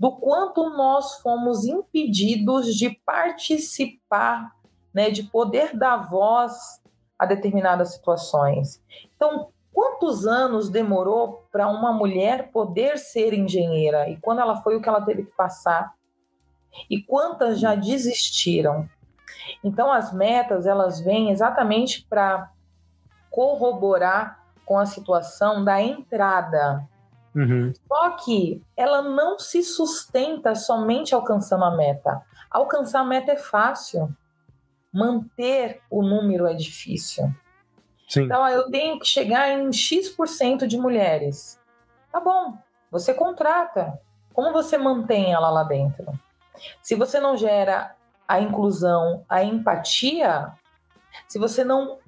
do 0.00 0.12
quanto 0.12 0.70
nós 0.70 1.20
fomos 1.20 1.66
impedidos 1.66 2.74
de 2.74 2.88
participar, 3.04 4.56
né, 4.94 5.10
de 5.10 5.24
poder 5.24 5.76
dar 5.76 6.08
voz 6.08 6.80
a 7.18 7.26
determinadas 7.26 7.92
situações. 7.92 8.82
Então, 9.14 9.52
quantos 9.70 10.26
anos 10.26 10.70
demorou 10.70 11.46
para 11.52 11.68
uma 11.68 11.92
mulher 11.92 12.50
poder 12.50 12.96
ser 12.96 13.34
engenheira? 13.34 14.08
E 14.08 14.16
quando 14.16 14.40
ela 14.40 14.62
foi, 14.62 14.74
o 14.74 14.80
que 14.80 14.88
ela 14.88 15.02
teve 15.02 15.24
que 15.24 15.36
passar? 15.36 15.92
E 16.88 17.02
quantas 17.02 17.60
já 17.60 17.74
desistiram? 17.74 18.88
Então 19.62 19.92
as 19.92 20.14
metas 20.14 20.66
elas 20.66 20.98
vêm 21.00 21.30
exatamente 21.30 22.06
para 22.08 22.50
corroborar 23.30 24.40
com 24.64 24.78
a 24.78 24.86
situação 24.86 25.62
da 25.62 25.78
entrada. 25.78 26.88
Uhum. 27.34 27.72
Só 27.86 28.10
que 28.10 28.62
ela 28.76 29.02
não 29.02 29.38
se 29.38 29.62
sustenta 29.62 30.54
somente 30.54 31.14
alcançando 31.14 31.64
a 31.64 31.76
meta. 31.76 32.22
Alcançar 32.50 33.00
a 33.00 33.04
meta 33.04 33.32
é 33.32 33.36
fácil, 33.36 34.08
manter 34.92 35.80
o 35.88 36.02
número 36.02 36.46
é 36.46 36.54
difícil. 36.54 37.32
Sim. 38.08 38.22
Então, 38.22 38.46
eu 38.48 38.68
tenho 38.70 38.98
que 38.98 39.06
chegar 39.06 39.48
em 39.50 39.72
X% 39.72 40.66
de 40.66 40.76
mulheres. 40.76 41.60
Tá 42.10 42.18
bom, 42.18 42.58
você 42.90 43.14
contrata. 43.14 44.00
Como 44.32 44.52
você 44.52 44.76
mantém 44.76 45.32
ela 45.32 45.48
lá 45.50 45.62
dentro? 45.62 46.06
Se 46.82 46.96
você 46.96 47.20
não 47.20 47.36
gera 47.36 47.94
a 48.26 48.40
inclusão, 48.40 49.24
a 49.28 49.44
empatia, 49.44 50.52
se 51.28 51.38
você 51.38 51.62
não 51.62 51.98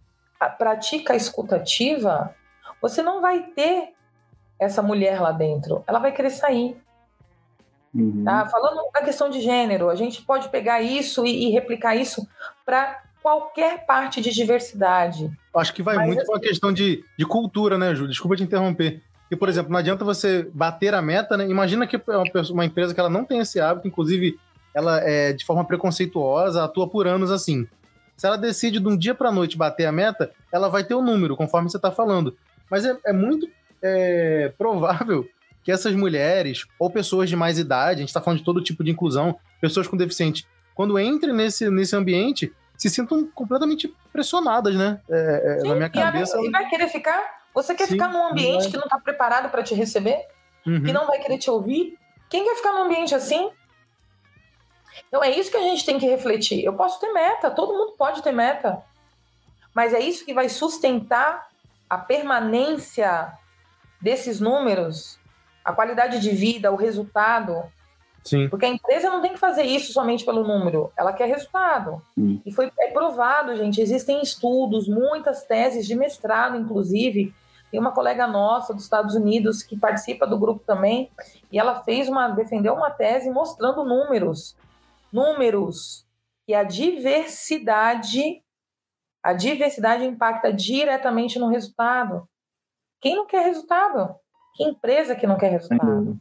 pratica 0.59 1.13
a 1.13 1.17
escutativa, 1.17 2.35
você 2.81 3.03
não 3.03 3.21
vai 3.21 3.45
ter 3.45 3.95
essa 4.63 4.83
mulher 4.83 5.21
lá 5.21 5.33
dentro. 5.33 5.83
Ela 5.87 5.99
vai 5.99 6.13
querer 6.13 6.31
sair. 6.31 6.77
Uhum. 7.95 8.25
Tá? 8.25 8.47
Falando 8.47 8.81
da 8.93 9.03
questão 9.03 9.29
de 9.29 9.41
gênero, 9.41 9.91
a 9.91 9.95
gente 9.95 10.23
pode 10.23 10.49
pegar 10.49 10.81
isso 10.81 11.27
e, 11.27 11.47
e 11.49 11.51
replicar 11.51 11.95
isso 11.95 12.27
para 12.65 13.03
qualquer 13.23 13.85
parte 13.85 14.21
de 14.21 14.31
diversidade. 14.33 15.31
Acho 15.55 15.75
que 15.75 15.83
vai 15.83 15.97
Mas, 15.97 16.07
muito 16.07 16.21
assim- 16.23 16.31
com 16.31 16.37
a 16.37 16.41
questão 16.41 16.73
de, 16.73 17.05
de 17.19 17.27
cultura, 17.27 17.77
né, 17.77 17.95
Ju? 17.95 18.09
Desculpa 18.09 18.37
te 18.37 18.43
interromper. 18.43 19.03
E, 19.31 19.37
por 19.37 19.49
exemplo, 19.49 19.71
não 19.73 19.79
adianta 19.79 20.05
você 20.05 20.49
bater 20.53 20.95
a 20.95 21.03
meta, 21.03 21.37
né? 21.37 21.47
Imagina 21.49 21.87
que 21.87 21.97
é 21.97 22.17
uma, 22.17 22.25
pessoa- 22.31 22.55
uma 22.55 22.65
empresa 22.65 22.95
que 22.95 23.01
ela 23.01 23.11
não 23.11 23.25
tem 23.25 23.39
esse 23.41 23.61
hábito, 23.61 23.89
inclusive 23.89 24.39
ela 24.75 25.01
é 25.01 25.33
de 25.33 25.45
forma 25.45 25.65
preconceituosa, 25.65 26.65
atua 26.65 26.89
por 26.89 27.07
anos 27.07 27.31
assim. 27.31 27.67
Se 28.17 28.27
ela 28.27 28.37
decide 28.39 28.79
de 28.81 28.89
um 28.89 28.97
dia 28.97 29.15
para 29.15 29.33
noite 29.33 29.57
bater 29.57 29.87
a 29.87 29.93
meta, 29.93 30.31
ela 30.51 30.69
vai 30.69 30.85
ter 30.85 30.95
o 30.95 31.03
número, 31.03 31.37
conforme 31.37 31.69
você 31.71 31.77
está 31.77 31.91
falando. 31.91 32.37
Mas 32.71 32.85
é, 32.85 32.97
é 33.07 33.13
muito 33.13 33.47
é, 33.83 34.53
provável 34.57 35.27
que 35.65 35.71
essas 35.71 35.95
mulheres 35.95 36.67
ou 36.79 36.91
pessoas 36.91 37.29
de 37.29 37.37
mais 37.37 37.59
idade, 37.59 37.99
a 37.99 38.01
gente 38.01 38.09
está 38.09 38.21
falando 38.21 38.41
de 38.41 38.45
todo 38.45 38.63
tipo 38.63 38.83
de 38.83 38.91
inclusão, 38.91 39.39
pessoas 39.61 39.87
com 39.87 39.97
deficiente, 39.97 40.47
quando 40.75 40.99
entrem 40.99 41.33
nesse, 41.33 41.71
nesse 41.71 41.95
ambiente, 41.95 42.53
se 42.77 42.91
sintam 42.91 43.27
completamente 43.29 43.93
pressionadas, 44.13 44.75
né? 44.75 45.01
É, 45.09 45.57
é, 45.57 45.61
Sim, 45.61 45.69
na 45.69 45.75
minha 45.75 45.87
e 45.87 45.91
cabeça. 45.91 46.41
E 46.41 46.51
vai 46.51 46.69
querer 46.69 46.89
ficar? 46.89 47.43
Você 47.55 47.75
quer 47.75 47.87
Sim, 47.87 47.93
ficar 47.93 48.09
num 48.09 48.27
ambiente 48.27 48.63
vai. 48.63 48.71
que 48.71 48.77
não 48.77 48.85
está 48.85 48.99
preparado 48.99 49.51
para 49.51 49.63
te 49.63 49.75
receber? 49.75 50.27
Uhum. 50.65 50.83
que 50.83 50.93
não 50.93 51.07
vai 51.07 51.19
querer 51.19 51.39
te 51.39 51.51
ouvir? 51.51 51.99
Quem 52.31 52.45
quer 52.45 52.55
ficar 52.55 52.73
num 52.73 52.85
ambiente 52.85 53.15
assim? 53.15 53.51
Então 55.09 55.23
é 55.23 55.31
isso 55.31 55.51
que 55.51 55.57
a 55.57 55.63
gente 55.63 55.85
tem 55.85 55.99
que 55.99 56.07
refletir. 56.07 56.65
Eu 56.65 56.73
posso 56.75 57.01
ter 57.01 57.13
meta, 57.13 57.51
todo 57.51 57.73
mundo 57.73 57.93
pode 57.97 58.23
ter 58.23 58.33
meta. 58.33 58.83
Mas 59.75 59.93
é 59.93 60.01
isso 60.01 60.25
que 60.25 60.35
vai 60.35 60.49
sustentar 60.49 61.49
a 61.89 61.99
permanência 61.99 63.33
desses 64.03 64.41
números, 64.41 65.19
a 65.65 65.73
qualidade 65.73 66.19
de 66.19 66.31
vida, 66.31 66.73
o 66.73 66.77
resultado. 66.77 67.63
Sim. 68.25 68.49
Porque 68.49 68.67
a 68.67 68.69
empresa 68.69 69.09
não 69.09 69.21
tem 69.21 69.33
que 69.33 69.39
fazer 69.39 69.63
isso 69.63 69.93
somente 69.93 70.25
pelo 70.25 70.47
número, 70.47 70.93
ela 70.97 71.13
quer 71.13 71.27
resultado. 71.27 72.03
Hum. 72.17 72.41
E 72.45 72.53
foi 72.53 72.71
é 72.79 72.89
provado, 72.89 73.57
gente. 73.57 73.81
Existem 73.81 74.21
estudos, 74.23 74.89
muitas 74.89 75.45
teses 75.45 75.87
de 75.87 75.95
mestrado, 75.95 76.57
inclusive. 76.57 77.35
Tem 77.71 77.81
uma 77.81 77.93
colega 77.93 78.27
nossa 78.27 78.75
dos 78.75 78.85
Estados 78.85 79.15
Unidos 79.15 79.63
que 79.63 79.79
participa 79.79 80.27
do 80.27 80.39
grupo 80.39 80.63
também, 80.67 81.11
e 81.51 81.59
ela 81.59 81.83
fez 81.83 82.09
uma, 82.09 82.29
defendeu 82.29 82.75
uma 82.75 82.91
tese 82.91 83.31
mostrando 83.31 83.83
números, 83.83 84.55
números 85.11 86.07
que 86.47 86.53
a 86.53 86.65
diversidade, 86.65 88.43
a 89.23 89.33
diversidade 89.33 90.05
impacta 90.05 90.53
diretamente 90.53 91.39
no 91.39 91.49
resultado. 91.49 92.29
Quem 93.03 93.17
não 93.17 93.27
quer 93.27 93.45
resultado? 93.45 94.15
Que 94.55 94.63
empresa 94.63 95.17
que 95.17 95.27
não 95.27 95.37
quer 95.37 95.51
resultado? 95.51 96.17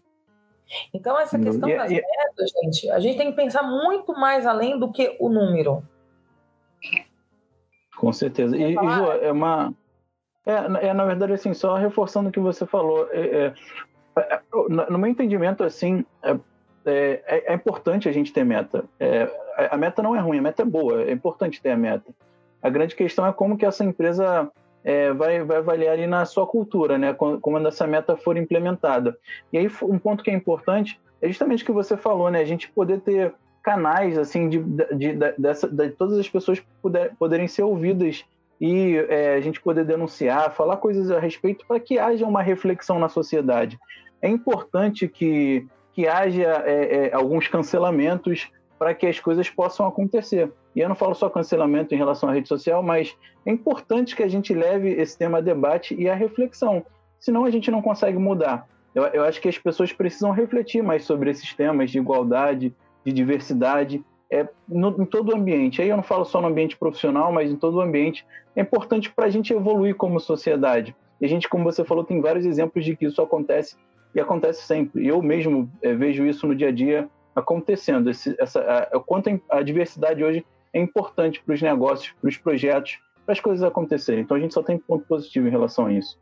Então, 0.93 1.19
essa 1.19 1.37
questão 1.37 1.69
das 1.69 1.91
metas, 1.91 2.51
gente, 2.63 2.89
a 2.89 2.99
gente 2.99 3.17
tem 3.17 3.29
que 3.29 3.35
pensar 3.35 3.61
muito 3.61 4.13
mais 4.13 4.47
além 4.47 4.79
do 4.79 4.91
que 4.91 5.15
o 5.19 5.29
número. 5.29 5.83
Com 7.97 8.11
certeza. 8.11 8.57
E, 8.57 8.63
e? 8.63 8.73
Ju, 8.73 9.11
é 9.21 9.31
uma. 9.31 9.73
É, 10.45 10.87
é, 10.87 10.93
na 10.93 11.05
verdade, 11.05 11.33
assim, 11.33 11.53
só 11.53 11.75
reforçando 11.75 12.29
o 12.29 12.31
que 12.31 12.39
você 12.39 12.65
falou. 12.65 13.07
é, 13.11 13.53
é, 14.15 14.33
é, 14.33 14.41
no 14.89 14.97
meu 14.97 15.11
entendimento, 15.11 15.63
assim, 15.63 16.03
é, 16.23 16.35
é, 16.85 17.43
é 17.51 17.53
importante 17.53 18.09
a 18.09 18.11
gente 18.11 18.33
ter 18.33 18.43
meta. 18.43 18.85
É, 18.99 19.29
a 19.69 19.77
meta 19.77 20.01
não 20.01 20.15
é 20.15 20.19
ruim, 20.19 20.39
a 20.39 20.41
meta 20.41 20.63
é 20.63 20.65
boa, 20.65 21.03
é 21.03 21.11
importante 21.11 21.61
ter 21.61 21.71
a 21.71 21.77
meta. 21.77 22.11
A 22.61 22.69
grande 22.69 22.95
questão 22.95 23.25
é 23.25 23.33
como 23.33 23.57
que 23.57 23.65
essa 23.65 23.83
empresa 23.83 24.51
é, 24.83 25.13
vai, 25.13 25.43
vai 25.43 25.57
avaliar 25.57 25.93
ali 25.93 26.07
na 26.07 26.25
sua 26.25 26.45
cultura, 26.47 26.97
né? 26.97 27.13
Quando, 27.13 27.67
essa 27.67 27.85
meta 27.85 28.15
for 28.15 28.37
implementada. 28.37 29.17
E 29.51 29.57
aí, 29.57 29.69
um 29.83 29.99
ponto 29.99 30.23
que 30.23 30.31
é 30.31 30.33
importante 30.33 30.99
é 31.21 31.27
justamente 31.27 31.63
o 31.63 31.65
que 31.65 31.71
você 31.71 31.95
falou, 31.95 32.29
né? 32.29 32.39
A 32.39 32.45
gente 32.45 32.69
poder 32.71 32.99
ter 33.01 33.33
canais, 33.61 34.17
assim, 34.17 34.49
de, 34.49 34.59
de, 34.59 34.95
de, 34.95 35.33
dessa, 35.37 35.67
de 35.67 35.89
todas 35.91 36.17
as 36.17 36.27
pessoas 36.27 36.61
puder, 36.81 37.15
poderem 37.17 37.47
ser 37.47 37.63
ouvidas 37.63 38.25
e 38.59 38.95
é, 39.09 39.35
a 39.35 39.41
gente 39.41 39.59
poder 39.61 39.85
denunciar, 39.85 40.53
falar 40.53 40.77
coisas 40.77 41.09
a 41.09 41.19
respeito 41.19 41.65
para 41.67 41.79
que 41.79 41.97
haja 41.97 42.25
uma 42.25 42.41
reflexão 42.41 42.99
na 42.99 43.09
sociedade. 43.09 43.79
É 44.21 44.29
importante 44.29 45.07
que, 45.07 45.67
que 45.93 46.07
haja 46.07 46.63
é, 46.65 47.07
é, 47.07 47.13
alguns 47.13 47.47
cancelamentos 47.47 48.51
para 48.81 48.95
que 48.95 49.05
as 49.05 49.19
coisas 49.19 49.47
possam 49.47 49.85
acontecer. 49.85 50.51
E 50.75 50.79
eu 50.79 50.89
não 50.89 50.95
falo 50.95 51.13
só 51.13 51.29
cancelamento 51.29 51.93
em 51.93 51.99
relação 51.99 52.27
à 52.27 52.33
rede 52.33 52.47
social, 52.47 52.81
mas 52.81 53.15
é 53.45 53.51
importante 53.51 54.15
que 54.15 54.23
a 54.23 54.27
gente 54.27 54.55
leve 54.55 54.89
esse 54.89 55.15
tema 55.15 55.37
a 55.37 55.41
debate 55.41 55.93
e 55.93 56.09
a 56.09 56.15
reflexão, 56.15 56.83
senão 57.19 57.45
a 57.45 57.51
gente 57.51 57.69
não 57.69 57.79
consegue 57.79 58.17
mudar. 58.17 58.67
Eu, 58.95 59.03
eu 59.03 59.23
acho 59.23 59.39
que 59.39 59.47
as 59.47 59.55
pessoas 59.55 59.93
precisam 59.93 60.31
refletir 60.31 60.81
mais 60.81 61.03
sobre 61.03 61.29
esses 61.29 61.53
temas 61.53 61.91
de 61.91 61.99
igualdade, 61.99 62.75
de 63.05 63.13
diversidade, 63.13 64.03
é, 64.31 64.49
no, 64.67 64.99
em 64.99 65.05
todo 65.05 65.29
o 65.31 65.35
ambiente. 65.35 65.79
Aí 65.79 65.89
eu 65.89 65.95
não 65.95 66.03
falo 66.03 66.25
só 66.25 66.41
no 66.41 66.47
ambiente 66.47 66.75
profissional, 66.75 67.31
mas 67.31 67.51
em 67.51 67.55
todo 67.57 67.75
o 67.75 67.81
ambiente. 67.81 68.25
É 68.55 68.61
importante 68.61 69.11
para 69.11 69.25
a 69.25 69.29
gente 69.29 69.53
evoluir 69.53 69.93
como 69.93 70.19
sociedade. 70.19 70.95
E 71.21 71.25
a 71.27 71.29
gente, 71.29 71.47
como 71.47 71.65
você 71.65 71.85
falou, 71.85 72.03
tem 72.03 72.19
vários 72.19 72.47
exemplos 72.47 72.83
de 72.83 72.95
que 72.95 73.05
isso 73.05 73.21
acontece 73.21 73.75
e 74.15 74.19
acontece 74.19 74.63
sempre. 74.63 75.05
Eu 75.05 75.21
mesmo 75.21 75.71
é, 75.83 75.93
vejo 75.93 76.25
isso 76.25 76.47
no 76.47 76.55
dia 76.55 76.69
a 76.69 76.71
dia 76.71 77.07
acontecendo. 77.35 78.09
Esse, 78.09 78.35
essa, 78.39 78.59
a, 78.59 78.99
quanto 78.99 79.29
a 79.49 79.61
diversidade 79.61 80.23
hoje 80.23 80.45
é 80.73 80.79
importante 80.79 81.41
para 81.43 81.53
os 81.53 81.61
negócios, 81.61 82.13
para 82.19 82.29
os 82.29 82.37
projetos, 82.37 82.99
para 83.25 83.33
as 83.33 83.39
coisas 83.39 83.63
acontecerem. 83.63 84.23
Então 84.23 84.37
a 84.37 84.39
gente 84.39 84.53
só 84.53 84.63
tem 84.63 84.77
ponto 84.77 85.05
positivo 85.05 85.47
em 85.47 85.51
relação 85.51 85.85
a 85.85 85.93
isso. 85.93 86.19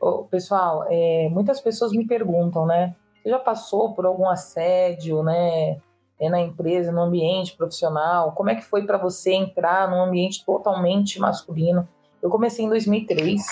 Ô, 0.00 0.24
pessoal, 0.24 0.86
é, 0.88 1.28
muitas 1.30 1.60
pessoas 1.60 1.92
me 1.92 2.06
perguntam, 2.06 2.66
né? 2.66 2.94
Você 3.22 3.30
já 3.30 3.38
passou 3.38 3.94
por 3.94 4.04
algum 4.04 4.28
assédio, 4.28 5.22
né? 5.22 5.78
é, 6.18 6.28
Na 6.28 6.40
empresa, 6.40 6.90
no 6.90 7.02
ambiente 7.02 7.56
profissional? 7.56 8.32
Como 8.32 8.50
é 8.50 8.54
que 8.54 8.62
foi 8.62 8.84
para 8.84 8.98
você 8.98 9.32
entrar 9.32 9.90
num 9.90 10.02
ambiente 10.02 10.44
totalmente 10.44 11.20
masculino? 11.20 11.86
Eu 12.20 12.30
comecei 12.30 12.64
em 12.64 12.68
2003, 12.68 13.42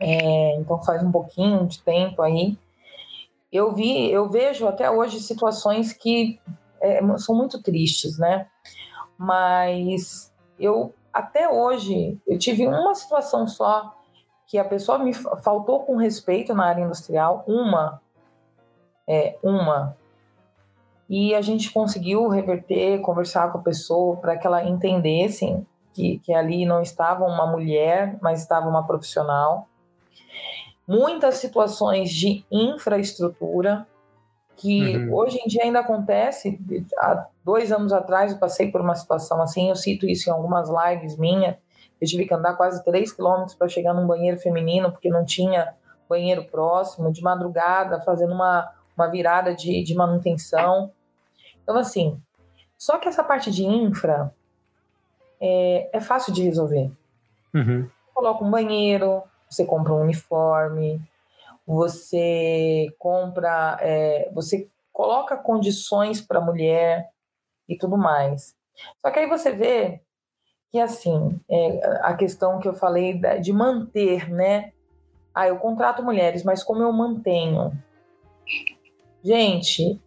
é, 0.00 0.56
então 0.56 0.82
faz 0.82 1.02
um 1.02 1.10
pouquinho 1.10 1.66
de 1.66 1.82
tempo 1.82 2.22
aí. 2.22 2.56
Eu 3.52 3.74
vi, 3.74 4.10
eu 4.10 4.28
vejo 4.28 4.66
até 4.66 4.90
hoje 4.90 5.20
situações 5.20 5.92
que 5.92 6.38
é, 6.80 7.00
são 7.18 7.34
muito 7.34 7.62
tristes, 7.62 8.18
né? 8.18 8.46
Mas 9.16 10.32
eu 10.58 10.94
até 11.12 11.48
hoje 11.48 12.20
eu 12.26 12.38
tive 12.38 12.66
uma 12.66 12.94
situação 12.94 13.48
só 13.48 13.94
que 14.46 14.58
a 14.58 14.64
pessoa 14.64 14.98
me 14.98 15.12
faltou 15.12 15.80
com 15.80 15.96
respeito 15.96 16.54
na 16.54 16.66
área 16.66 16.82
industrial, 16.82 17.44
uma, 17.46 18.00
é, 19.06 19.36
uma, 19.42 19.96
e 21.08 21.34
a 21.34 21.40
gente 21.40 21.72
conseguiu 21.72 22.28
reverter, 22.28 23.00
conversar 23.00 23.50
com 23.50 23.58
a 23.58 23.62
pessoa 23.62 24.16
para 24.16 24.36
que 24.36 24.46
ela 24.46 24.62
entendesse 24.62 25.66
que, 25.94 26.18
que 26.18 26.34
ali 26.34 26.66
não 26.66 26.82
estava 26.82 27.24
uma 27.24 27.46
mulher, 27.46 28.18
mas 28.20 28.42
estava 28.42 28.68
uma 28.68 28.86
profissional. 28.86 29.66
Muitas 30.88 31.34
situações 31.36 32.10
de 32.10 32.44
infraestrutura 32.50 33.86
que 34.56 34.96
Uhum. 34.96 35.14
hoje 35.14 35.38
em 35.38 35.46
dia 35.46 35.62
ainda 35.64 35.80
acontece. 35.80 36.58
Há 36.98 37.26
dois 37.44 37.70
anos 37.70 37.92
atrás 37.92 38.32
eu 38.32 38.38
passei 38.38 38.72
por 38.72 38.80
uma 38.80 38.94
situação 38.94 39.40
assim, 39.40 39.68
eu 39.68 39.76
cito 39.76 40.08
isso 40.08 40.28
em 40.28 40.32
algumas 40.32 40.68
lives 40.68 41.16
minhas. 41.16 41.56
Eu 42.00 42.06
tive 42.08 42.26
que 42.26 42.34
andar 42.34 42.54
quase 42.54 42.82
3 42.84 43.12
quilômetros 43.12 43.54
para 43.54 43.68
chegar 43.68 43.92
num 43.92 44.06
banheiro 44.06 44.38
feminino, 44.38 44.90
porque 44.90 45.10
não 45.10 45.24
tinha 45.24 45.74
banheiro 46.08 46.44
próximo, 46.44 47.12
de 47.12 47.22
madrugada, 47.22 48.00
fazendo 48.00 48.32
uma, 48.32 48.72
uma 48.96 49.08
virada 49.08 49.54
de, 49.54 49.82
de 49.82 49.94
manutenção. 49.94 50.90
Então, 51.62 51.76
assim, 51.76 52.20
só 52.78 52.98
que 52.98 53.08
essa 53.08 53.22
parte 53.22 53.50
de 53.50 53.64
infra 53.64 54.32
é, 55.40 55.90
é 55.92 56.00
fácil 56.00 56.32
de 56.32 56.42
resolver. 56.42 56.90
Uhum. 57.54 57.88
Coloca 58.14 58.44
um 58.44 58.50
banheiro, 58.50 59.22
você 59.48 59.64
compra 59.64 59.94
um 59.94 60.02
uniforme, 60.02 61.00
você 61.66 62.86
compra, 62.98 63.78
é, 63.80 64.30
você 64.32 64.68
coloca 64.92 65.36
condições 65.36 66.20
para 66.20 66.38
a 66.38 66.44
mulher 66.44 67.10
e 67.68 67.76
tudo 67.76 67.96
mais. 67.96 68.54
Só 69.00 69.10
que 69.10 69.18
aí 69.18 69.28
você 69.28 69.52
vê 69.52 70.00
que 70.70 70.78
assim 70.78 71.40
é, 71.48 71.98
a 72.02 72.14
questão 72.14 72.58
que 72.58 72.68
eu 72.68 72.74
falei 72.74 73.20
de 73.40 73.52
manter, 73.52 74.30
né, 74.30 74.72
Ah, 75.34 75.46
eu 75.46 75.56
contrato 75.58 76.02
mulheres, 76.02 76.42
mas 76.42 76.64
como 76.64 76.82
eu 76.82 76.92
mantenho? 76.92 77.72
Gente, 79.22 80.00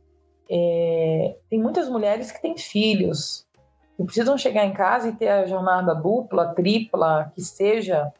é, 0.50 1.38
tem 1.50 1.60
muitas 1.62 1.88
mulheres 1.88 2.32
que 2.32 2.42
têm 2.42 2.58
filhos, 2.58 3.48
que 3.96 4.04
precisam 4.04 4.38
chegar 4.38 4.66
em 4.66 4.74
casa 4.74 5.08
e 5.08 5.16
ter 5.16 5.30
a 5.30 5.46
jornada 5.46 5.94
dupla, 5.94 6.54
tripla, 6.54 7.32
que 7.34 7.42
seja. 7.42 8.12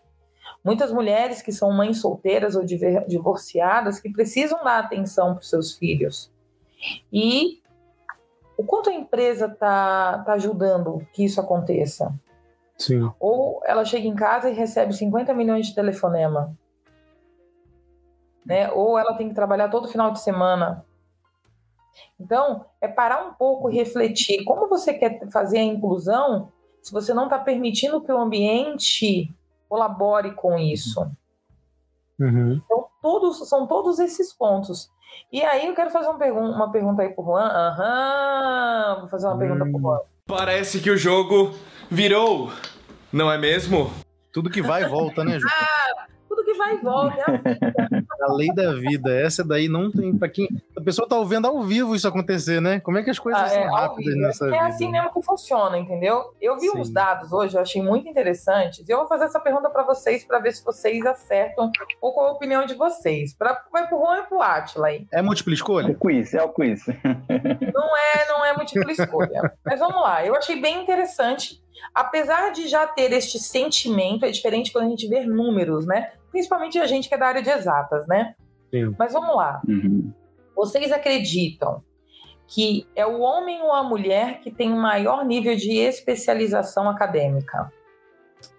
Muitas 0.64 0.92
mulheres 0.92 1.42
que 1.42 1.52
são 1.52 1.72
mães 1.72 2.00
solteiras 2.00 2.56
ou 2.56 2.64
divorciadas 2.64 4.00
que 4.00 4.12
precisam 4.12 4.64
dar 4.64 4.80
atenção 4.80 5.34
para 5.34 5.42
os 5.42 5.50
seus 5.50 5.74
filhos. 5.74 6.32
E 7.12 7.62
o 8.58 8.64
quanto 8.64 8.90
a 8.90 8.94
empresa 8.94 9.48
está 9.48 10.20
tá 10.20 10.34
ajudando 10.34 11.06
que 11.14 11.26
isso 11.26 11.42
aconteça? 11.42 12.14
Sim. 12.78 13.12
Ou 13.20 13.62
ela 13.66 13.84
chega 13.84 14.08
em 14.08 14.16
casa 14.16 14.50
e 14.50 14.54
recebe 14.54 14.94
50 14.94 15.34
milhões 15.34 15.68
de 15.68 15.76
telefonema. 15.76 16.56
Né? 18.46 18.72
Ou 18.72 19.00
ela 19.00 19.16
tem 19.16 19.30
que 19.30 19.36
trabalhar 19.36 19.70
todo 19.70 19.88
final 19.88 20.12
de 20.12 20.22
semana. 20.22 20.86
Então, 22.20 22.66
é 22.80 22.88
parar 22.88 23.28
um 23.28 23.34
pouco 23.34 23.70
e 23.70 23.76
refletir. 23.76 24.44
Como 24.44 24.68
você 24.68 24.94
quer 24.94 25.28
fazer 25.30 25.58
a 25.58 25.64
inclusão 25.64 26.52
se 26.82 26.92
você 26.92 27.14
não 27.14 27.26
está 27.26 27.38
permitindo 27.38 28.02
que 28.02 28.12
o 28.12 28.18
ambiente 28.18 29.32
colabore 29.72 30.36
com 30.36 30.58
isso? 30.58 31.00
Uhum. 32.20 32.62
Então, 32.66 32.88
todos, 33.02 33.48
são 33.48 33.66
todos 33.66 34.00
esses 34.00 34.34
pontos. 34.34 34.92
E 35.32 35.42
aí 35.42 35.66
eu 35.66 35.74
quero 35.74 35.90
fazer 35.90 36.08
uma, 36.10 36.18
pergun 36.18 36.52
uma 36.52 36.70
pergunta 36.70 37.02
aí 37.02 37.10
pro 37.10 37.24
Juan. 37.24 37.48
Aham, 37.48 38.98
vou 39.00 39.10
fazer 39.10 39.28
uma 39.28 39.36
hum. 39.36 39.40
pergunta 39.40 39.64
pro 39.64 39.80
Juan. 39.80 40.00
Parece 40.28 40.82
que 40.82 40.90
o 40.90 40.98
jogo 40.98 41.54
virou, 41.90 42.52
não 43.14 43.32
é 43.32 43.38
mesmo? 43.38 43.90
Tudo 44.34 44.50
que 44.50 44.62
vai 44.62 44.84
e 44.84 44.90
volta, 44.90 45.24
né, 45.24 45.40
Ju? 45.40 45.48
ah, 45.50 46.08
vai 46.62 46.76
e 46.76 46.78
volta. 46.78 47.26
É 48.22 48.24
a 48.24 48.34
lei 48.34 48.54
da 48.54 48.74
vida. 48.74 49.12
Essa 49.12 49.44
daí 49.44 49.68
não 49.68 49.92
tem. 49.92 50.16
Pra 50.16 50.30
quem. 50.30 50.48
A 50.78 50.82
pessoa 50.82 51.08
tá 51.08 51.22
vendo 51.24 51.48
ao 51.48 51.62
vivo 51.64 51.96
isso 51.96 52.08
acontecer, 52.08 52.62
né? 52.62 52.80
Como 52.80 52.98
é 52.98 53.04
que 53.04 53.10
as 53.10 53.18
coisas 53.18 53.42
ah, 53.42 53.48
são 53.48 53.58
é, 53.58 53.70
rápidas 53.70 54.16
nessa 54.16 54.46
é 54.46 54.52
vida? 54.52 54.58
É 54.58 54.68
assim 54.68 54.92
mesmo 54.92 55.12
que 55.12 55.22
funciona, 55.24 55.78
entendeu? 55.78 56.34
Eu 56.40 56.60
vi 56.60 56.70
Sim. 56.70 56.80
uns 56.80 56.90
dados 56.90 57.32
hoje, 57.34 57.56
eu 57.56 57.62
achei 57.62 57.82
muito 57.82 58.08
interessantes. 58.08 58.88
E 58.88 58.92
eu 58.92 59.00
vou 59.00 59.08
fazer 59.08 59.26
essa 59.26 59.40
pergunta 59.40 59.70
para 59.70 59.84
vocês 59.84 60.24
para 60.24 60.40
ver 60.40 60.54
se 60.54 60.64
vocês 60.64 61.06
acertam 61.06 61.72
ou 62.00 62.14
qual 62.14 62.28
a 62.28 62.32
opinião 62.34 62.66
de 62.66 62.76
vocês. 62.76 63.34
Pra, 63.34 63.60
vai 63.72 63.88
pro 63.88 63.98
Juan 63.98 64.20
e 64.20 64.24
pro 64.24 64.42
Atila 64.42 64.88
aí. 64.88 65.08
É 65.12 65.22
múltipla 65.22 65.54
escolha? 65.54 65.88
É 65.88 65.92
o 65.92 65.96
quiz, 65.96 66.34
é 66.34 66.44
o 66.44 66.50
quiz. 66.50 66.86
Não 67.74 67.98
é, 67.98 68.28
não 68.28 68.46
é 68.46 68.54
múltipla 68.56 68.92
escolha. 68.92 69.54
Mas 69.66 69.80
vamos 69.80 70.02
lá. 70.02 70.26
Eu 70.26 70.36
achei 70.36 70.60
bem 70.60 70.82
interessante 70.82 71.62
apesar 71.94 72.52
de 72.52 72.68
já 72.68 72.86
ter 72.86 73.12
este 73.12 73.40
sentimento, 73.40 74.26
é 74.26 74.32
diferente 74.32 74.72
quando 74.72 74.86
a 74.86 74.90
gente 74.90 75.08
vê 75.08 75.26
números, 75.26 75.86
né? 75.86 76.12
Principalmente 76.32 76.80
a 76.80 76.88
gente 76.88 77.08
que 77.08 77.16
é 77.16 77.18
da 77.18 77.28
área 77.28 77.42
de 77.42 77.50
exatas, 77.50 78.08
né? 78.08 78.36
Sim. 78.72 78.96
Mas 78.98 79.14
vamos 79.14 79.36
lá. 79.36 79.62
Uhum. 79.68 80.12
Vocês 80.56 80.92
acreditam 80.92 81.84
que 82.48 82.88
é 82.96 83.06
o 83.06 83.20
homem 83.20 83.62
ou 83.62 83.74
a 83.74 83.84
mulher 83.84 84.40
que 84.40 84.52
tem 84.52 84.72
o 84.72 84.78
maior 84.78 85.26
nível 85.26 85.56
de 85.56 85.78
especialização 85.78 86.90
acadêmica? 86.90 87.72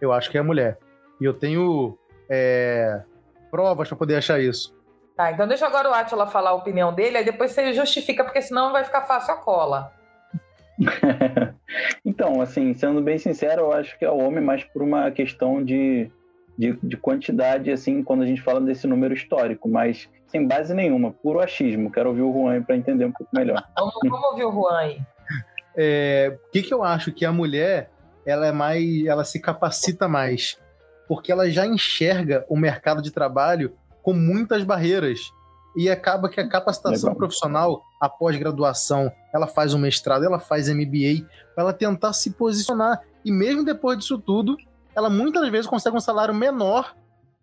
Eu 0.00 0.12
acho 0.12 0.30
que 0.30 0.36
é 0.36 0.40
a 0.40 0.44
mulher. 0.44 0.78
E 1.20 1.24
eu 1.24 1.34
tenho 1.34 1.98
é, 2.28 3.02
provas 3.50 3.88
para 3.88 3.96
poder 3.96 4.16
achar 4.16 4.40
isso. 4.40 4.74
Tá, 5.16 5.30
então 5.30 5.46
deixa 5.46 5.66
agora 5.66 5.90
o 5.90 5.92
Atila 5.92 6.26
falar 6.26 6.50
a 6.50 6.54
opinião 6.54 6.94
dele, 6.94 7.18
aí 7.18 7.24
depois 7.24 7.52
você 7.52 7.74
justifica, 7.74 8.24
porque 8.24 8.40
senão 8.40 8.72
vai 8.72 8.82
ficar 8.82 9.02
fácil 9.02 9.34
a 9.34 9.36
cola. 9.36 9.92
então, 12.04 12.40
assim, 12.40 12.72
sendo 12.72 13.02
bem 13.02 13.18
sincero, 13.18 13.62
eu 13.62 13.72
acho 13.72 13.98
que 13.98 14.04
é 14.04 14.10
o 14.10 14.18
homem 14.18 14.42
mais 14.42 14.64
por 14.64 14.82
uma 14.82 15.10
questão 15.10 15.62
de, 15.62 16.10
de, 16.56 16.78
de, 16.82 16.96
quantidade, 16.96 17.70
assim, 17.70 18.02
quando 18.02 18.22
a 18.22 18.26
gente 18.26 18.42
fala 18.42 18.60
desse 18.60 18.86
número 18.86 19.14
histórico, 19.14 19.68
mas 19.68 20.08
sem 20.26 20.46
base 20.46 20.72
nenhuma, 20.74 21.12
puro 21.12 21.40
achismo. 21.40 21.90
Quero 21.90 22.10
ouvir 22.10 22.22
o 22.22 22.32
Juan 22.32 22.62
para 22.62 22.76
entender 22.76 23.04
um 23.04 23.12
pouco 23.12 23.34
melhor. 23.34 23.62
Vamos, 23.76 23.94
vamos 24.02 24.24
ouvir 24.30 24.44
o 24.44 24.52
Juan 24.52 24.78
aí. 24.78 25.00
É, 25.76 26.38
o 26.48 26.50
que, 26.50 26.62
que 26.62 26.74
eu 26.74 26.82
acho 26.82 27.12
que 27.12 27.24
a 27.24 27.32
mulher 27.32 27.90
ela 28.26 28.46
é 28.46 28.52
mais, 28.52 29.04
ela 29.06 29.24
se 29.24 29.40
capacita 29.40 30.06
mais, 30.06 30.58
porque 31.08 31.32
ela 31.32 31.50
já 31.50 31.66
enxerga 31.66 32.44
o 32.48 32.56
mercado 32.56 33.02
de 33.02 33.10
trabalho 33.10 33.72
com 34.02 34.12
muitas 34.12 34.62
barreiras 34.62 35.20
e 35.76 35.88
acaba 35.88 36.28
que 36.28 36.40
a 36.40 36.48
capacitação 36.48 37.10
Legal. 37.10 37.16
profissional, 37.16 37.82
a 38.00 38.08
pós-graduação, 38.08 39.10
ela 39.32 39.46
faz 39.46 39.72
um 39.72 39.78
mestrado, 39.78 40.24
ela 40.24 40.38
faz 40.38 40.68
MBA, 40.68 41.26
para 41.54 41.64
ela 41.64 41.72
tentar 41.72 42.12
se 42.12 42.30
posicionar. 42.32 43.00
E 43.24 43.32
mesmo 43.32 43.64
depois 43.64 43.98
disso 43.98 44.18
tudo, 44.18 44.56
ela 44.94 45.10
muitas 45.10 45.48
vezes 45.48 45.66
consegue 45.66 45.96
um 45.96 46.00
salário 46.00 46.34
menor 46.34 46.94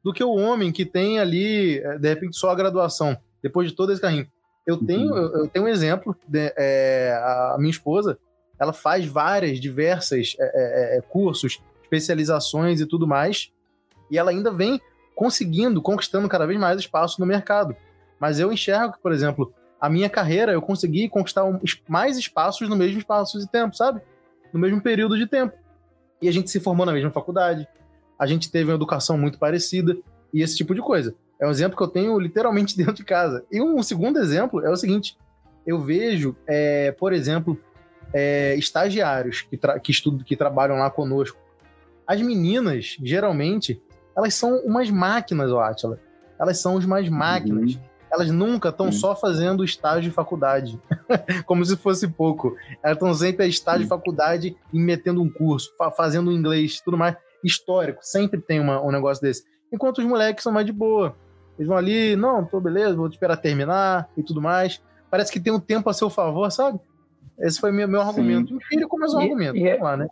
do 0.03 0.13
que 0.13 0.23
o 0.23 0.33
homem 0.35 0.71
que 0.71 0.85
tem 0.85 1.19
ali, 1.19 1.79
eh, 1.79 1.97
de 1.97 2.09
repente, 2.09 2.37
só 2.37 2.49
a 2.49 2.55
graduação, 2.55 3.17
depois 3.41 3.69
de 3.69 3.75
todo 3.75 3.91
esse 3.91 4.01
carrinho. 4.01 4.27
Eu 4.65 4.75
uhum. 4.75 4.85
tenho, 4.85 5.15
eu, 5.15 5.37
eu 5.37 5.47
tenho 5.47 5.65
um 5.65 5.67
exemplo, 5.67 6.15
de, 6.27 6.53
é, 6.57 7.11
a 7.53 7.57
minha 7.57 7.71
esposa, 7.71 8.17
ela 8.59 8.73
faz 8.73 9.05
várias, 9.05 9.59
diversas 9.59 10.35
é, 10.39 10.97
é, 10.97 11.01
cursos, 11.01 11.61
especializações 11.83 12.79
e 12.79 12.85
tudo 12.85 13.07
mais, 13.07 13.51
e 14.11 14.17
ela 14.17 14.31
ainda 14.31 14.51
vem 14.51 14.79
conseguindo, 15.15 15.81
conquistando 15.81 16.29
cada 16.29 16.45
vez 16.45 16.59
mais 16.59 16.79
espaço 16.79 17.19
no 17.19 17.25
mercado. 17.25 17.75
Mas 18.19 18.39
eu 18.39 18.51
enxergo 18.51 18.93
que, 18.93 18.99
por 18.99 19.11
exemplo, 19.11 19.51
a 19.79 19.89
minha 19.89 20.09
carreira 20.09 20.51
eu 20.51 20.61
consegui 20.61 21.09
conquistar 21.09 21.43
mais 21.87 22.17
espaços 22.17 22.67
no 22.69 22.75
mesmo 22.75 22.99
espaço 22.99 23.39
de 23.39 23.49
tempo, 23.49 23.75
sabe? 23.75 24.01
No 24.53 24.59
mesmo 24.59 24.81
período 24.81 25.17
de 25.17 25.25
tempo. 25.25 25.55
E 26.21 26.27
a 26.27 26.31
gente 26.31 26.49
se 26.49 26.59
formou 26.59 26.85
na 26.85 26.91
mesma 26.91 27.11
faculdade, 27.11 27.67
a 28.17 28.25
gente 28.25 28.51
teve 28.51 28.69
uma 28.69 28.75
educação 28.75 29.17
muito 29.17 29.37
parecida 29.39 29.97
e 30.33 30.41
esse 30.41 30.57
tipo 30.57 30.75
de 30.75 30.81
coisa. 30.81 31.15
É 31.39 31.47
um 31.47 31.51
exemplo 31.51 31.77
que 31.77 31.83
eu 31.83 31.87
tenho 31.87 32.19
literalmente 32.19 32.75
dentro 32.77 32.93
de 32.93 33.03
casa. 33.03 33.45
E 33.51 33.61
um 33.61 33.81
segundo 33.81 34.19
exemplo 34.19 34.63
é 34.65 34.69
o 34.69 34.75
seguinte: 34.75 35.17
eu 35.65 35.79
vejo, 35.79 36.35
é, 36.47 36.91
por 36.91 37.13
exemplo, 37.13 37.57
é, 38.13 38.55
estagiários 38.55 39.41
que, 39.41 39.57
que, 39.81 39.91
estudam, 39.91 40.23
que 40.23 40.35
trabalham 40.35 40.77
lá 40.77 40.89
conosco. 40.89 41.37
As 42.05 42.21
meninas, 42.21 42.97
geralmente, 43.01 43.81
elas 44.17 44.33
são 44.33 44.57
umas 44.59 44.89
máquinas, 44.89 45.51
ó, 45.51 45.61
Atila. 45.61 45.99
Elas 46.39 46.59
são 46.59 46.75
os 46.75 46.85
mais 46.85 47.07
máquinas. 47.07 47.75
Uhum 47.75 47.88
elas 48.11 48.29
nunca 48.31 48.69
estão 48.69 48.91
só 48.91 49.15
fazendo 49.15 49.63
estágio 49.63 50.09
de 50.09 50.11
faculdade, 50.11 50.79
como 51.45 51.63
se 51.63 51.77
fosse 51.77 52.07
pouco. 52.07 52.55
Elas 52.83 52.97
estão 52.97 53.13
sempre 53.13 53.45
a 53.45 53.47
estágio 53.47 53.83
de 53.83 53.89
faculdade 53.89 54.55
e 54.73 54.79
metendo 54.79 55.21
um 55.21 55.29
curso, 55.29 55.73
fa 55.77 55.91
fazendo 55.91 56.31
inglês, 56.31 56.81
tudo 56.81 56.97
mais. 56.97 57.15
Histórico, 57.43 57.99
sempre 58.01 58.41
tem 58.41 58.59
uma, 58.59 58.81
um 58.81 58.91
negócio 58.91 59.21
desse. 59.21 59.43
Enquanto 59.71 59.99
os 59.99 60.05
moleques 60.05 60.43
são 60.43 60.51
mais 60.51 60.65
de 60.65 60.73
boa. 60.73 61.15
Eles 61.57 61.67
vão 61.67 61.77
ali, 61.77 62.15
não, 62.15 62.45
tô 62.45 62.59
beleza, 62.59 62.95
vou 62.95 63.07
esperar 63.07 63.37
terminar 63.37 64.09
e 64.15 64.23
tudo 64.23 64.41
mais. 64.41 64.81
Parece 65.09 65.31
que 65.31 65.39
tem 65.39 65.51
um 65.51 65.59
tempo 65.59 65.89
a 65.89 65.93
seu 65.93 66.09
favor, 66.09 66.49
sabe? 66.51 66.79
Esse 67.39 67.59
foi 67.59 67.71
meu, 67.71 67.87
meu 67.87 68.01
argumento. 68.01 68.55
O 68.55 68.61
filho 68.61 68.87
começou 68.87 69.19
o 69.19 69.21
argumento. 69.21 69.57
E, 69.57 69.63
Vamos 69.63 69.79
é... 69.79 69.83
lá, 69.83 69.97
né? 69.97 70.07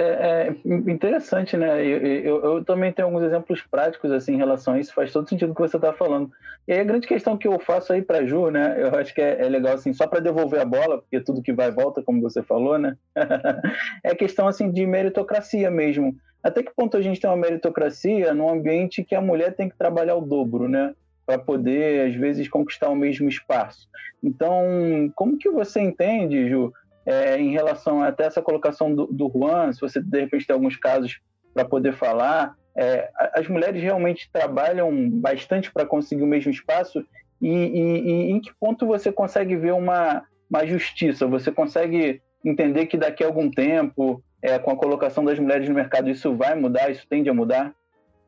É, 0.00 0.54
é, 0.54 0.92
interessante, 0.92 1.56
né? 1.56 1.84
Eu, 1.84 1.98
eu, 1.98 2.44
eu, 2.44 2.64
também 2.64 2.92
tenho 2.92 3.08
alguns 3.08 3.24
exemplos 3.24 3.62
práticos 3.62 4.12
assim 4.12 4.34
em 4.34 4.36
relação 4.36 4.74
a 4.74 4.78
isso. 4.78 4.94
Faz 4.94 5.12
todo 5.12 5.28
sentido 5.28 5.50
o 5.50 5.54
que 5.56 5.60
você 5.60 5.74
está 5.74 5.92
falando. 5.92 6.30
E 6.68 6.72
aí 6.72 6.78
a 6.78 6.84
grande 6.84 7.08
questão 7.08 7.36
que 7.36 7.48
eu 7.48 7.58
faço 7.58 7.92
aí 7.92 8.00
para 8.00 8.24
Ju, 8.24 8.48
né? 8.48 8.76
Eu 8.78 8.94
acho 8.96 9.12
que 9.12 9.20
é, 9.20 9.44
é 9.44 9.48
legal 9.48 9.74
assim, 9.74 9.92
só 9.92 10.06
para 10.06 10.20
devolver 10.20 10.60
a 10.60 10.64
bola, 10.64 10.98
porque 10.98 11.20
tudo 11.20 11.42
que 11.42 11.52
vai 11.52 11.72
volta, 11.72 12.00
como 12.00 12.22
você 12.22 12.44
falou, 12.44 12.78
né? 12.78 12.96
é 14.04 14.14
questão 14.14 14.46
assim 14.46 14.70
de 14.70 14.86
meritocracia 14.86 15.68
mesmo. 15.68 16.14
Até 16.44 16.62
que 16.62 16.72
ponto 16.76 16.96
a 16.96 17.02
gente 17.02 17.20
tem 17.20 17.28
uma 17.28 17.36
meritocracia 17.36 18.32
num 18.32 18.48
ambiente 18.48 19.02
que 19.02 19.16
a 19.16 19.20
mulher 19.20 19.56
tem 19.56 19.68
que 19.68 19.76
trabalhar 19.76 20.14
o 20.14 20.20
dobro, 20.20 20.68
né? 20.68 20.94
Para 21.26 21.40
poder 21.40 22.08
às 22.08 22.14
vezes 22.14 22.48
conquistar 22.48 22.88
o 22.88 22.94
mesmo 22.94 23.28
espaço. 23.28 23.88
Então, 24.22 25.10
como 25.16 25.36
que 25.36 25.50
você 25.50 25.80
entende, 25.80 26.48
Ju? 26.48 26.72
É, 27.08 27.40
em 27.40 27.50
relação 27.50 28.02
até 28.02 28.24
essa 28.24 28.42
colocação 28.42 28.94
do, 28.94 29.06
do 29.06 29.32
Juan, 29.34 29.72
se 29.72 29.80
você 29.80 29.98
de 29.98 30.20
repente 30.20 30.46
tem 30.46 30.52
alguns 30.52 30.76
casos 30.76 31.18
para 31.54 31.64
poder 31.64 31.94
falar, 31.94 32.54
é, 32.76 33.10
as 33.34 33.48
mulheres 33.48 33.82
realmente 33.82 34.30
trabalham 34.30 35.08
bastante 35.08 35.72
para 35.72 35.86
conseguir 35.86 36.22
o 36.22 36.26
mesmo 36.26 36.50
espaço 36.50 37.02
e, 37.40 37.48
e, 37.48 37.80
e, 37.80 38.30
em 38.30 38.38
que 38.38 38.52
ponto 38.60 38.86
você 38.86 39.10
consegue 39.10 39.56
ver 39.56 39.72
uma, 39.72 40.22
uma 40.50 40.66
justiça? 40.66 41.26
Você 41.26 41.50
consegue 41.50 42.20
entender 42.44 42.84
que 42.84 42.98
daqui 42.98 43.24
a 43.24 43.26
algum 43.26 43.50
tempo, 43.50 44.22
é, 44.42 44.58
com 44.58 44.70
a 44.70 44.76
colocação 44.76 45.24
das 45.24 45.38
mulheres 45.38 45.66
no 45.66 45.74
mercado, 45.74 46.10
isso 46.10 46.36
vai 46.36 46.54
mudar, 46.54 46.90
isso 46.90 47.06
tende 47.08 47.30
a 47.30 47.34
mudar? 47.34 47.74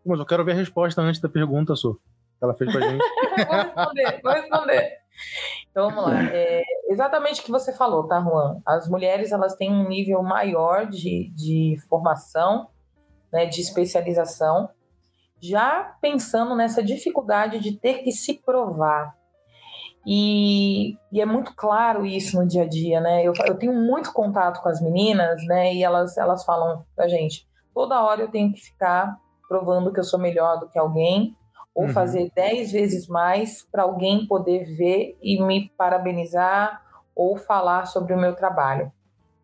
Mas 0.06 0.18
eu 0.18 0.24
quero 0.24 0.42
ver 0.42 0.52
a 0.52 0.56
resposta 0.56 1.02
antes 1.02 1.20
da 1.20 1.28
pergunta, 1.28 1.76
Sô. 1.76 1.96
Que 2.38 2.44
ela 2.44 2.54
fez 2.54 2.72
pra 2.72 2.80
gente. 2.80 3.04
vou 3.46 3.56
responder, 3.56 4.20
vou 4.22 4.32
responder. 4.32 4.92
Então 5.70 5.90
vamos 5.90 6.04
lá. 6.06 6.24
É 6.32 6.62
exatamente 6.90 7.40
o 7.40 7.44
que 7.44 7.50
você 7.52 7.72
falou, 7.72 8.06
tá, 8.08 8.20
Juan? 8.20 8.60
As 8.66 8.88
mulheres 8.88 9.30
elas 9.30 9.54
têm 9.54 9.72
um 9.72 9.88
nível 9.88 10.22
maior 10.22 10.86
de, 10.86 11.30
de 11.36 11.78
formação, 11.88 12.68
né, 13.32 13.46
de 13.46 13.60
especialização, 13.60 14.68
já 15.40 15.96
pensando 16.02 16.56
nessa 16.56 16.82
dificuldade 16.82 17.60
de 17.60 17.78
ter 17.78 18.02
que 18.02 18.10
se 18.10 18.34
provar. 18.34 19.14
E, 20.04 20.96
e, 21.12 21.20
é 21.20 21.26
muito 21.26 21.54
claro 21.54 22.04
isso 22.04 22.36
no 22.36 22.48
dia 22.48 22.62
a 22.62 22.68
dia, 22.68 23.00
né? 23.00 23.22
Eu, 23.22 23.34
eu 23.46 23.56
tenho 23.56 23.72
muito 23.72 24.12
contato 24.12 24.60
com 24.62 24.68
as 24.68 24.80
meninas, 24.80 25.44
né? 25.46 25.74
E 25.74 25.84
elas, 25.84 26.16
elas 26.16 26.42
falam 26.44 26.84
pra 26.96 27.06
gente: 27.06 27.46
toda 27.74 28.02
hora 28.02 28.22
eu 28.22 28.30
tenho 28.30 28.50
que 28.52 28.60
ficar 28.60 29.18
provando 29.46 29.92
que 29.92 30.00
eu 30.00 30.04
sou 30.04 30.18
melhor 30.18 30.58
do 30.58 30.68
que 30.68 30.78
alguém, 30.78 31.36
ou 31.80 31.86
uhum. 31.86 31.92
fazer 31.94 32.30
dez 32.34 32.72
vezes 32.72 33.08
mais 33.08 33.66
para 33.72 33.84
alguém 33.84 34.26
poder 34.26 34.64
ver 34.76 35.16
e 35.22 35.42
me 35.42 35.70
parabenizar 35.78 36.82
ou 37.16 37.38
falar 37.38 37.86
sobre 37.86 38.12
o 38.12 38.20
meu 38.20 38.36
trabalho. 38.36 38.92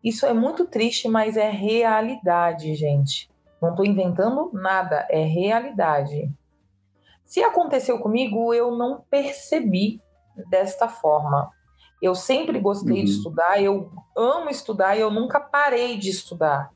Isso 0.03 0.23
é 0.23 0.33
muito 0.33 0.67
triste, 0.67 1.07
mas 1.07 1.35
é 1.35 1.49
realidade, 1.49 2.75
gente. 2.75 3.27
Não 3.59 3.71
estou 3.71 3.83
inventando 3.83 4.51
nada, 4.53 5.07
é 5.09 5.23
realidade. 5.23 6.29
Se 7.25 7.43
aconteceu 7.43 7.97
comigo, 7.97 8.53
eu 8.53 8.69
não 8.77 9.03
percebi 9.09 9.99
desta 10.47 10.87
forma. 10.87 11.49
Eu 11.99 12.13
sempre 12.13 12.59
gostei 12.59 12.99
uhum. 12.99 13.05
de 13.05 13.11
estudar, 13.11 13.59
eu 13.59 13.91
amo 14.15 14.51
estudar 14.51 14.95
e 14.95 15.01
eu 15.01 15.09
nunca 15.09 15.39
parei 15.39 15.97
de 15.97 16.11
estudar. 16.11 16.71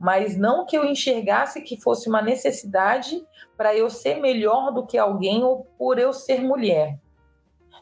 Mas 0.00 0.36
não 0.36 0.66
que 0.66 0.76
eu 0.76 0.84
enxergasse 0.84 1.62
que 1.62 1.80
fosse 1.80 2.08
uma 2.08 2.20
necessidade 2.20 3.24
para 3.56 3.74
eu 3.76 3.88
ser 3.88 4.16
melhor 4.16 4.72
do 4.72 4.86
que 4.86 4.98
alguém 4.98 5.42
ou 5.44 5.64
por 5.78 5.98
eu 5.98 6.12
ser 6.12 6.42
mulher. 6.42 6.98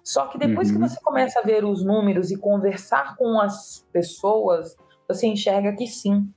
Só 0.04 0.26
que 0.26 0.38
depois 0.38 0.68
uhum. 0.68 0.74
que 0.74 0.88
você 0.88 1.00
começa 1.00 1.38
a 1.38 1.42
ver 1.42 1.64
os 1.64 1.84
números 1.84 2.30
e 2.30 2.36
conversar 2.36 3.16
com 3.16 3.40
as 3.40 3.86
pessoas, 3.92 4.76
você 5.08 5.26
enxerga 5.26 5.74
que 5.74 5.86
sim. 5.86 6.28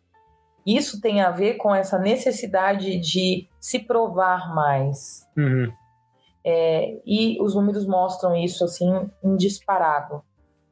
Isso 0.66 1.00
tem 1.00 1.22
a 1.22 1.32
ver 1.32 1.56
com 1.56 1.74
essa 1.74 1.98
necessidade 2.00 2.98
de 2.98 3.48
se 3.60 3.80
provar 3.80 4.54
mais. 4.54 5.28
Uhum. 5.38 5.72
É, 6.44 7.00
e 7.06 7.42
os 7.42 7.56
números 7.56 7.88
mostram 7.88 8.36
isso 8.36 8.64
assim 8.64 9.10
em 9.24 9.36
disparado. 9.36 10.24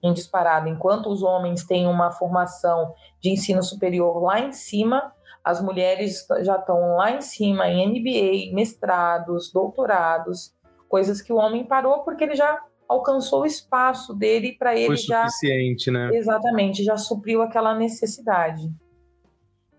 Em 0.04 0.14
disparado. 0.14 0.68
Enquanto 0.68 1.08
os 1.08 1.24
homens 1.24 1.66
têm 1.66 1.88
uma 1.88 2.12
formação 2.12 2.94
de 3.22 3.30
ensino 3.30 3.64
superior 3.64 4.22
lá 4.22 4.40
em 4.40 4.52
cima, 4.52 5.14
as 5.44 5.62
mulheres 5.62 6.26
já 6.42 6.58
estão 6.58 6.96
lá 6.96 7.12
em 7.12 7.22
cima 7.22 7.68
em 7.70 7.88
MBA, 7.88 8.54
mestrados, 8.54 9.52
doutorados, 9.52 10.54
coisas 10.90 11.22
que 11.22 11.32
o 11.32 11.38
homem 11.38 11.66
parou 11.66 12.04
porque 12.04 12.24
ele 12.24 12.36
já 12.36 12.62
alcançou 12.88 13.42
o 13.42 13.46
espaço 13.46 14.14
dele 14.14 14.56
para 14.58 14.76
ele 14.76 14.88
Foi 14.88 14.98
já 14.98 15.28
suficiente, 15.28 15.90
né? 15.90 16.10
Exatamente, 16.14 16.84
já 16.84 16.98
supriu 16.98 17.42
aquela 17.42 17.74
necessidade. 17.74 18.72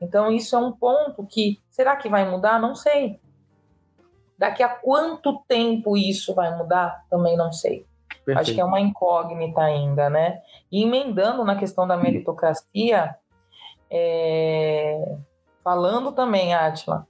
Então 0.00 0.30
isso 0.30 0.54
é 0.54 0.58
um 0.58 0.72
ponto 0.72 1.26
que 1.26 1.60
será 1.70 1.96
que 1.96 2.08
vai 2.08 2.28
mudar? 2.28 2.60
Não 2.60 2.74
sei. 2.74 3.20
Daqui 4.36 4.62
a 4.62 4.68
quanto 4.68 5.42
tempo 5.48 5.96
isso 5.96 6.34
vai 6.34 6.54
mudar? 6.56 7.04
Também 7.08 7.36
não 7.36 7.52
sei. 7.52 7.86
Perfeito. 8.24 8.40
Acho 8.40 8.54
que 8.54 8.60
é 8.60 8.64
uma 8.64 8.80
incógnita 8.80 9.60
ainda, 9.60 10.08
né? 10.08 10.40
E 10.72 10.82
emendando 10.82 11.44
na 11.44 11.56
questão 11.56 11.86
da 11.86 11.96
meritocracia, 11.96 13.14
é... 13.90 15.16
falando 15.62 16.12
também, 16.12 16.54
Atila, 16.54 17.06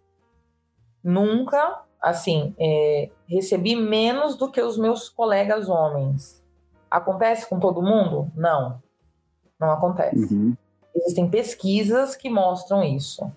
nunca 1.02 1.84
assim, 2.04 2.54
é, 2.58 3.08
recebi 3.26 3.74
menos 3.74 4.36
do 4.36 4.50
que 4.50 4.60
os 4.60 4.76
meus 4.76 5.08
colegas 5.08 5.70
homens. 5.70 6.44
Acontece 6.90 7.48
com 7.48 7.58
todo 7.58 7.82
mundo? 7.82 8.30
Não, 8.36 8.80
não 9.58 9.70
acontece. 9.70 10.34
Uhum. 10.34 10.54
Existem 10.94 11.28
pesquisas 11.28 12.14
que 12.14 12.28
mostram 12.28 12.84
isso. 12.84 13.32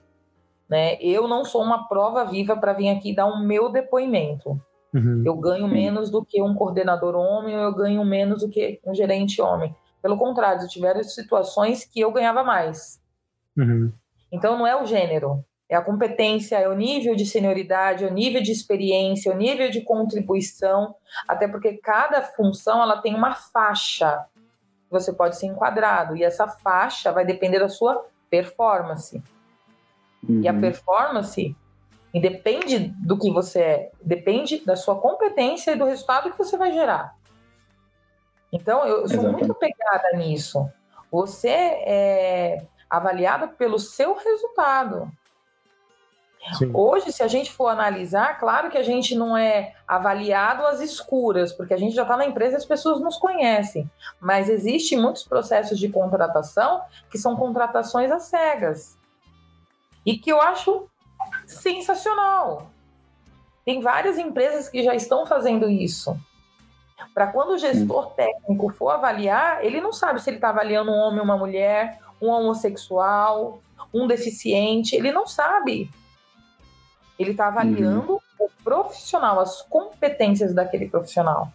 Né? 0.70 0.96
Eu 1.02 1.28
não 1.28 1.46
sou 1.46 1.64
uma 1.64 1.88
prova 1.88 2.26
viva 2.26 2.58
para 2.58 2.74
vir 2.74 2.90
aqui 2.90 3.16
dar 3.16 3.26
o 3.26 3.36
um 3.36 3.40
meu 3.40 3.72
depoimento. 3.72 4.60
Uhum. 4.94 5.24
Eu 5.26 5.36
ganho 5.36 5.68
menos 5.68 6.10
do 6.10 6.24
que 6.24 6.42
um 6.42 6.56
coordenador 6.56 7.16
homem, 7.16 7.56
ou 7.56 7.64
eu 7.64 7.76
ganho 7.76 8.04
menos 8.06 8.42
do 8.42 8.50
que 8.50 8.80
um 8.86 8.94
gerente 8.94 9.42
homem. 9.42 9.76
Pelo 10.02 10.18
contrário, 10.18 10.68
tiveram 10.68 11.04
situações 11.04 11.84
que 11.86 12.00
eu 12.00 12.12
ganhava 12.12 12.44
mais. 12.44 13.00
Uhum. 13.58 13.92
Então 14.32 14.58
não 14.58 14.68
é 14.68 14.82
o 14.82 14.86
gênero, 14.86 15.44
é 15.70 15.76
a 15.76 15.82
competência, 15.82 16.58
é 16.58 16.68
o 16.68 16.76
nível 16.76 17.16
de 17.16 17.26
senioridade, 17.26 18.04
é 18.04 18.08
o 18.08 18.14
nível 18.14 18.42
de 18.42 18.52
experiência, 18.52 19.30
é 19.30 19.34
o 19.34 19.38
nível 19.38 19.70
de 19.70 19.82
contribuição, 19.82 20.96
até 21.28 21.48
porque 21.48 21.74
cada 21.78 22.22
função 22.22 22.82
ela 22.82 23.02
tem 23.02 23.16
uma 23.16 23.34
faixa 23.34 24.26
que 24.34 24.92
você 24.92 25.12
pode 25.12 25.38
ser 25.38 25.48
enquadrado 25.48 26.16
e 26.16 26.24
essa 26.24 26.48
faixa 26.48 27.12
vai 27.12 27.26
depender 27.26 27.60
da 27.60 27.70
sua 27.70 28.06
performance. 28.30 29.22
Uhum. 30.28 30.42
E 30.42 30.48
a 30.48 30.54
uhum. 30.54 30.62
performance 30.62 31.56
independe 32.14 32.94
do 33.06 33.18
que 33.18 33.32
você 33.32 33.60
é, 33.60 33.92
depende 34.02 34.64
da 34.66 34.76
sua 34.76 35.00
competência 35.00 35.72
e 35.72 35.76
do 35.76 35.86
resultado 35.86 36.32
que 36.32 36.38
você 36.38 36.58
vai 36.58 36.72
gerar. 36.72 37.16
Então, 38.52 38.86
eu 38.86 39.08
sou 39.08 39.20
Exatamente. 39.20 39.40
muito 39.40 39.54
pegada 39.56 40.18
nisso. 40.18 40.66
Você 41.12 41.50
é 41.50 42.66
avaliado 42.90 43.50
pelo 43.50 43.78
seu 43.78 44.16
resultado. 44.16 45.12
Sim. 46.58 46.72
Hoje, 46.74 47.12
se 47.12 47.22
a 47.22 47.28
gente 47.28 47.52
for 47.52 47.68
analisar, 47.68 48.40
claro 48.40 48.70
que 48.70 48.78
a 48.78 48.84
gente 48.84 49.16
não 49.16 49.36
é 49.36 49.74
avaliado 49.86 50.66
às 50.66 50.80
escuras, 50.80 51.52
porque 51.52 51.74
a 51.74 51.78
gente 51.78 51.94
já 51.94 52.04
está 52.04 52.16
na 52.16 52.26
empresa 52.26 52.54
e 52.54 52.58
as 52.58 52.66
pessoas 52.66 53.02
nos 53.02 53.18
conhecem. 53.18 53.90
Mas 54.20 54.48
existem 54.48 54.98
muitos 54.98 55.24
processos 55.24 55.78
de 55.78 55.90
contratação 55.90 56.82
que 57.10 57.18
são 57.18 57.36
contratações 57.36 58.12
às 58.12 58.24
cegas. 58.24 58.98
E 60.06 60.18
que 60.18 60.32
eu 60.32 60.40
acho 60.40 60.88
sensacional. 61.46 62.70
Tem 63.66 63.82
várias 63.82 64.18
empresas 64.18 64.70
que 64.70 64.84
já 64.84 64.96
estão 64.96 65.26
fazendo 65.26 65.70
isso. 65.70 66.18
Para 67.14 67.28
quando 67.28 67.52
o 67.52 67.58
gestor 67.58 68.12
técnico 68.12 68.70
for 68.70 68.90
avaliar, 68.90 69.64
ele 69.64 69.82
não 69.82 69.92
sabe 69.92 70.22
se 70.22 70.30
ele 70.30 70.38
está 70.38 70.50
avaliando 70.50 70.92
um 70.92 70.96
homem 70.96 71.22
uma 71.22 71.38
mulher, 71.38 72.00
um 72.22 72.30
homossexual, 72.30 73.62
um 73.94 74.08
deficiente, 74.08 74.96
ele 74.96 75.12
não 75.12 75.28
sabe. 75.28 75.90
Ele 77.18 77.32
está 77.32 77.48
avaliando 77.48 78.14
uhum. 78.14 78.20
o 78.40 78.50
profissional, 78.64 79.40
as 79.40 79.62
competências 79.64 80.54
daquele 80.54 80.88
profissional. 80.90 81.52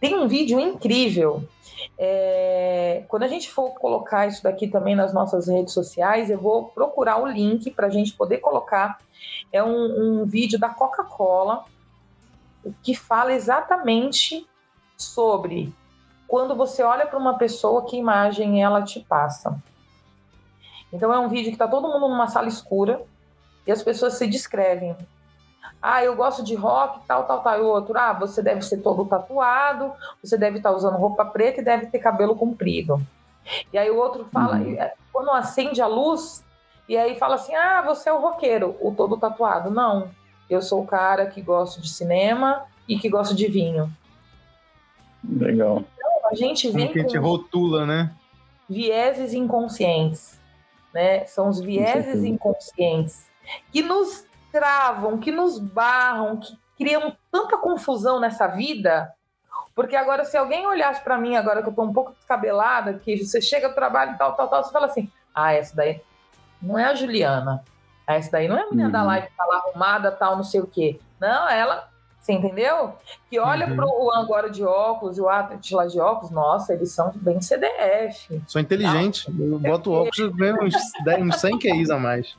Tem 0.00 0.14
um 0.14 0.26
vídeo 0.26 0.58
incrível. 0.58 1.46
É, 1.98 3.04
quando 3.08 3.22
a 3.22 3.28
gente 3.28 3.50
for 3.50 3.70
colocar 3.74 4.26
isso 4.26 4.42
daqui 4.42 4.68
também 4.68 4.94
nas 4.94 5.12
nossas 5.12 5.48
redes 5.48 5.72
sociais, 5.72 6.30
eu 6.30 6.38
vou 6.38 6.66
procurar 6.66 7.22
o 7.22 7.26
link 7.26 7.70
para 7.70 7.86
a 7.86 7.90
gente 7.90 8.12
poder 8.14 8.38
colocar. 8.38 8.98
É 9.52 9.62
um, 9.62 10.22
um 10.22 10.24
vídeo 10.24 10.58
da 10.58 10.68
Coca-Cola 10.68 11.64
que 12.82 12.94
fala 12.94 13.32
exatamente 13.32 14.46
sobre 14.96 15.72
quando 16.26 16.56
você 16.56 16.82
olha 16.82 17.06
para 17.06 17.18
uma 17.18 17.36
pessoa, 17.36 17.84
que 17.84 17.96
imagem 17.96 18.62
ela 18.62 18.82
te 18.82 19.00
passa. 19.00 19.62
Então 20.92 21.12
é 21.12 21.18
um 21.18 21.28
vídeo 21.28 21.48
que 21.48 21.56
está 21.56 21.68
todo 21.68 21.88
mundo 21.88 22.08
numa 22.08 22.28
sala 22.28 22.48
escura, 22.48 23.02
e 23.66 23.72
as 23.72 23.82
pessoas 23.82 24.14
se 24.14 24.26
descrevem. 24.26 24.96
Ah, 25.80 26.02
eu 26.02 26.16
gosto 26.16 26.42
de 26.42 26.54
rock, 26.54 27.00
tal, 27.06 27.24
tal, 27.24 27.42
tal. 27.42 27.58
E 27.58 27.62
o 27.62 27.66
outro, 27.66 27.96
ah, 27.98 28.12
você 28.12 28.42
deve 28.42 28.62
ser 28.62 28.78
todo 28.78 29.04
tatuado, 29.04 29.92
você 30.22 30.36
deve 30.36 30.58
estar 30.58 30.72
usando 30.72 30.96
roupa 30.96 31.24
preta 31.24 31.60
e 31.60 31.64
deve 31.64 31.86
ter 31.86 31.98
cabelo 31.98 32.34
comprido. 32.34 33.00
E 33.72 33.76
aí 33.76 33.90
o 33.90 33.98
outro 33.98 34.24
fala, 34.26 34.56
uhum. 34.56 34.74
É, 34.80 34.94
quando 35.12 35.30
acende 35.30 35.82
a 35.82 35.86
luz, 35.86 36.44
e 36.88 36.96
aí 36.96 37.16
fala 37.16 37.36
assim: 37.36 37.54
ah, 37.54 37.82
você 37.82 38.08
é 38.08 38.12
o 38.12 38.20
roqueiro, 38.20 38.76
o 38.80 38.92
todo 38.92 39.16
tatuado. 39.16 39.70
Não, 39.70 40.10
eu 40.48 40.60
sou 40.62 40.82
o 40.82 40.86
cara 40.86 41.26
que 41.26 41.40
gosta 41.40 41.80
de 41.80 41.88
cinema 41.88 42.64
e 42.88 42.98
que 42.98 43.08
gosta 43.08 43.34
de 43.34 43.46
vinho. 43.46 43.90
Legal. 45.22 45.82
Então, 45.96 46.30
a 46.30 46.34
gente 46.34 46.70
vem. 46.70 46.88
que 46.92 46.98
a 46.98 47.02
gente 47.02 47.16
rotula, 47.16 47.86
né? 47.86 48.12
Vieses 48.68 49.32
inconscientes. 49.32 50.38
Né? 50.92 51.24
São 51.24 51.48
os 51.48 51.60
vieses 51.60 52.22
inconscientes 52.22 53.26
que 53.72 53.82
nos 53.82 54.24
travam, 54.54 55.18
que 55.18 55.32
nos 55.32 55.58
barram, 55.58 56.36
que 56.36 56.56
criam 56.78 57.16
tanta 57.28 57.58
confusão 57.58 58.20
nessa 58.20 58.46
vida. 58.46 59.12
Porque 59.74 59.96
agora, 59.96 60.24
se 60.24 60.36
alguém 60.36 60.64
olhasse 60.64 61.02
para 61.02 61.18
mim, 61.18 61.34
agora 61.34 61.60
que 61.60 61.68
eu 61.68 61.74
tô 61.74 61.82
um 61.82 61.92
pouco 61.92 62.12
descabelada, 62.12 62.94
que 62.94 63.16
você 63.16 63.40
chega 63.40 63.68
do 63.68 63.74
trabalho 63.74 64.12
e 64.12 64.16
tal, 64.16 64.36
tal, 64.36 64.46
tal, 64.46 64.62
você 64.62 64.72
fala 64.72 64.86
assim: 64.86 65.10
ah, 65.34 65.52
essa 65.52 65.74
daí 65.74 66.00
não 66.62 66.78
é 66.78 66.84
a 66.84 66.94
Juliana. 66.94 67.64
Essa 68.06 68.30
daí 68.30 68.46
não 68.46 68.56
é 68.56 68.62
a 68.62 68.70
menina 68.70 68.86
uhum. 68.86 68.92
da 68.92 69.02
live 69.02 69.26
que 69.26 69.36
tá 69.36 69.44
lá 69.44 69.56
arrumada, 69.56 70.12
tal, 70.12 70.36
não 70.36 70.44
sei 70.44 70.60
o 70.60 70.66
quê. 70.68 71.00
Não, 71.18 71.48
ela 71.48 71.88
você 72.24 72.32
entendeu? 72.32 72.94
Que 73.28 73.38
olha 73.38 73.68
uhum. 73.68 73.76
pro 73.76 73.86
Juan 73.86 74.22
agora 74.22 74.48
de 74.48 74.64
óculos 74.64 75.18
e 75.18 75.20
o 75.20 75.26
lá 75.26 75.86
de 75.86 76.00
óculos, 76.00 76.30
nossa, 76.30 76.72
eles 76.72 76.90
são 76.90 77.12
bem 77.16 77.42
CDF. 77.42 78.40
São 78.48 78.62
inteligentes. 78.62 79.26
Eu 79.38 79.58
boto 79.58 79.92
óculos 79.92 80.18
e 80.18 80.28
ganho 80.30 80.56
uns, 80.64 80.74
uns 81.20 81.36
100 81.36 81.58
QIs 81.58 81.90
a 81.90 81.98
mais. 81.98 82.34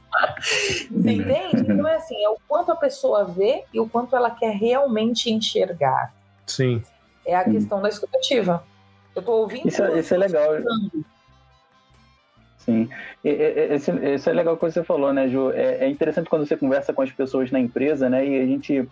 Você 0.89 1.11
entende? 1.11 1.71
Então 1.71 1.87
é 1.87 1.97
assim, 1.97 2.15
é 2.23 2.29
o 2.29 2.37
quanto 2.47 2.71
a 2.71 2.75
pessoa 2.75 3.25
vê 3.25 3.63
e 3.71 3.79
o 3.79 3.87
quanto 3.87 4.15
ela 4.15 4.31
quer 4.31 4.55
realmente 4.55 5.31
enxergar. 5.31 6.11
Sim. 6.47 6.81
É 7.23 7.35
a 7.35 7.43
questão 7.43 7.79
da 7.79 7.89
escutativa. 7.89 8.63
Eu 9.15 9.21
tô 9.21 9.33
ouvindo. 9.33 9.67
Isso, 9.67 9.83
é, 9.83 9.99
isso 9.99 10.15
é 10.15 10.17
legal. 10.17 10.47
Sim. 12.57 12.89
Esse, 13.23 13.91
esse 13.91 14.29
é 14.29 14.33
legal 14.33 14.57
que 14.57 14.63
você 14.63 14.83
falou, 14.83 15.13
né, 15.13 15.27
Ju? 15.27 15.51
É, 15.51 15.85
é, 15.85 15.87
interessante 15.87 16.27
quando 16.27 16.47
você 16.47 16.57
conversa 16.57 16.91
com 16.91 17.03
as 17.03 17.11
pessoas 17.11 17.51
na 17.51 17.59
empresa, 17.59 18.09
né? 18.09 18.27
E 18.27 18.41
a 18.41 18.45
gente 18.47 18.89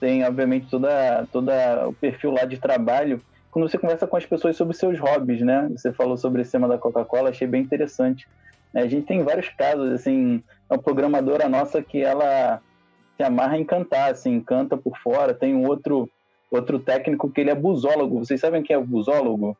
tem, 0.00 0.24
obviamente, 0.24 0.68
toda, 0.70 1.26
toda 1.32 1.88
o 1.88 1.92
perfil 1.92 2.32
lá 2.32 2.44
de 2.44 2.58
trabalho. 2.58 3.20
Quando 3.50 3.68
você 3.68 3.78
conversa 3.78 4.06
com 4.06 4.16
as 4.16 4.26
pessoas 4.26 4.56
sobre 4.56 4.76
seus 4.76 4.98
hobbies, 4.98 5.40
né? 5.40 5.68
Você 5.76 5.92
falou 5.92 6.16
sobre 6.16 6.42
esse 6.42 6.52
tema 6.52 6.68
da 6.68 6.78
Coca-Cola, 6.78 7.30
achei 7.30 7.46
bem 7.46 7.62
interessante. 7.62 8.26
É, 8.74 8.80
a 8.80 8.88
gente 8.88 9.06
tem 9.06 9.22
vários 9.22 9.48
casos, 9.50 9.92
assim, 9.92 10.42
uma 10.68 10.78
programadora 10.78 11.48
nossa 11.48 11.80
que 11.80 12.02
ela 12.02 12.60
se 13.16 13.22
amarra 13.22 13.56
em 13.56 13.64
cantar, 13.64 14.10
assim, 14.10 14.40
canta 14.40 14.76
por 14.76 14.98
fora. 14.98 15.32
Tem 15.32 15.54
um 15.54 15.66
outro, 15.68 16.10
outro 16.50 16.80
técnico 16.80 17.30
que 17.30 17.40
ele 17.40 17.50
é 17.50 17.54
busólogo. 17.54 18.18
Vocês 18.18 18.40
sabem 18.40 18.62
quem 18.62 18.74
é 18.74 18.78
o 18.78 18.84
busólogo? 18.84 19.56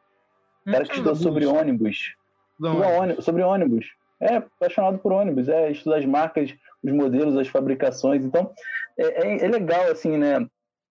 O 0.66 0.70
cara 0.70 0.84
que 0.84 0.90
estudou 0.90 1.14
sobre 1.14 1.46
ônibus. 1.46 2.14
ônibus. 2.60 3.24
Sobre 3.24 3.42
ônibus. 3.42 3.86
É 4.20 4.36
apaixonado 4.36 4.98
por 4.98 5.12
ônibus, 5.12 5.48
é 5.48 5.70
estuda 5.70 5.98
as 5.98 6.04
marcas, 6.04 6.54
os 6.82 6.92
modelos, 6.92 7.36
as 7.36 7.48
fabricações. 7.48 8.24
Então, 8.24 8.50
é, 8.98 9.26
é, 9.26 9.44
é 9.44 9.48
legal, 9.48 9.90
assim, 9.90 10.16
né? 10.16 10.46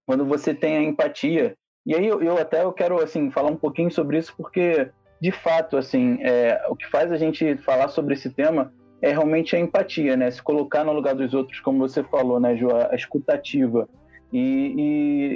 Quando 0.06 0.26
você 0.26 0.54
tem 0.54 0.78
a 0.78 0.84
empatia. 0.84 1.56
E 1.86 1.96
aí 1.96 2.06
eu, 2.06 2.22
eu, 2.22 2.38
até 2.38 2.64
eu 2.64 2.72
quero, 2.72 3.02
assim, 3.02 3.30
falar 3.32 3.52
um 3.52 3.58
pouquinho 3.58 3.92
sobre 3.92 4.18
isso, 4.18 4.34
porque, 4.38 4.90
de 5.22 5.32
fato, 5.32 5.78
assim, 5.78 6.18
é, 6.22 6.62
o 6.70 6.76
que 6.76 6.88
faz 6.90 7.12
a 7.12 7.18
gente 7.18 7.58
falar 7.58 7.90
sobre 7.90 8.14
esse 8.14 8.30
tema 8.30 8.74
é 9.02 9.12
realmente 9.12 9.56
a 9.56 9.60
empatia, 9.60 10.16
né? 10.16 10.32
Se 10.32 10.42
colocar 10.42 10.84
no 10.84 10.94
lugar 10.94 11.14
dos 11.14 11.34
outros, 11.34 11.60
como 11.60 11.80
você 11.80 12.04
falou, 12.04 12.40
né, 12.40 12.56
Ju? 12.56 12.70
A 12.74 12.96
escutativa. 12.96 13.88
E, 14.32 14.74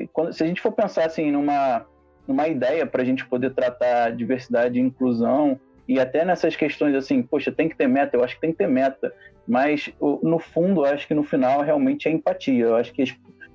e 0.04 0.10
quando, 0.14 0.34
se 0.34 0.44
a 0.44 0.48
gente 0.48 0.62
for 0.62 0.72
pensar, 0.72 1.06
assim, 1.06 1.32
numa, 1.32 1.86
numa 2.28 2.48
ideia 2.48 2.86
para 2.86 3.02
a 3.02 3.06
gente 3.06 3.26
poder 3.26 3.54
tratar 3.54 4.16
diversidade 4.16 4.80
e 4.80 4.82
inclusão, 4.82 5.60
e 5.88 6.00
até 6.00 6.26
nessas 6.26 6.56
questões 6.56 6.96
assim, 6.96 7.22
poxa, 7.22 7.52
tem 7.52 7.70
que 7.70 7.78
ter 7.78 7.88
meta, 7.88 8.18
eu 8.18 8.24
acho 8.24 8.36
que 8.36 8.42
tem 8.42 8.52
que 8.52 8.58
ter 8.58 8.68
meta, 8.68 9.14
mas 9.48 9.90
no 10.22 10.38
fundo, 10.40 10.86
eu 10.86 10.94
acho 10.94 11.08
que 11.08 11.14
no 11.14 11.24
final 11.24 11.62
realmente 11.62 12.08
é 12.08 12.12
empatia. 12.12 12.66
Eu 12.66 12.76
acho 12.76 12.92
que 12.92 13.04
a 13.04 13.06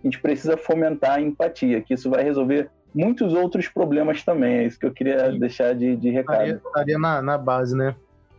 gente 0.02 0.18
precisa 0.20 0.56
fomentar 0.56 1.18
a 1.18 1.20
empatia, 1.20 1.82
que 1.82 1.92
isso 1.92 2.08
vai 2.08 2.24
resolver 2.24 2.70
muitos 2.94 3.34
outros 3.34 3.68
problemas 3.68 4.22
também. 4.22 4.58
É 4.58 4.64
isso 4.64 4.78
que 4.78 4.86
eu 4.86 4.92
queria 4.92 5.30
Sim. 5.30 5.38
deixar 5.38 5.74
de, 5.74 5.94
de 5.96 6.10
recado. 6.10 6.40
Estaria, 6.40 6.62
estaria 6.64 6.98
na, 6.98 7.20
na, 7.20 7.36
base, 7.36 7.76
né? 7.76 7.94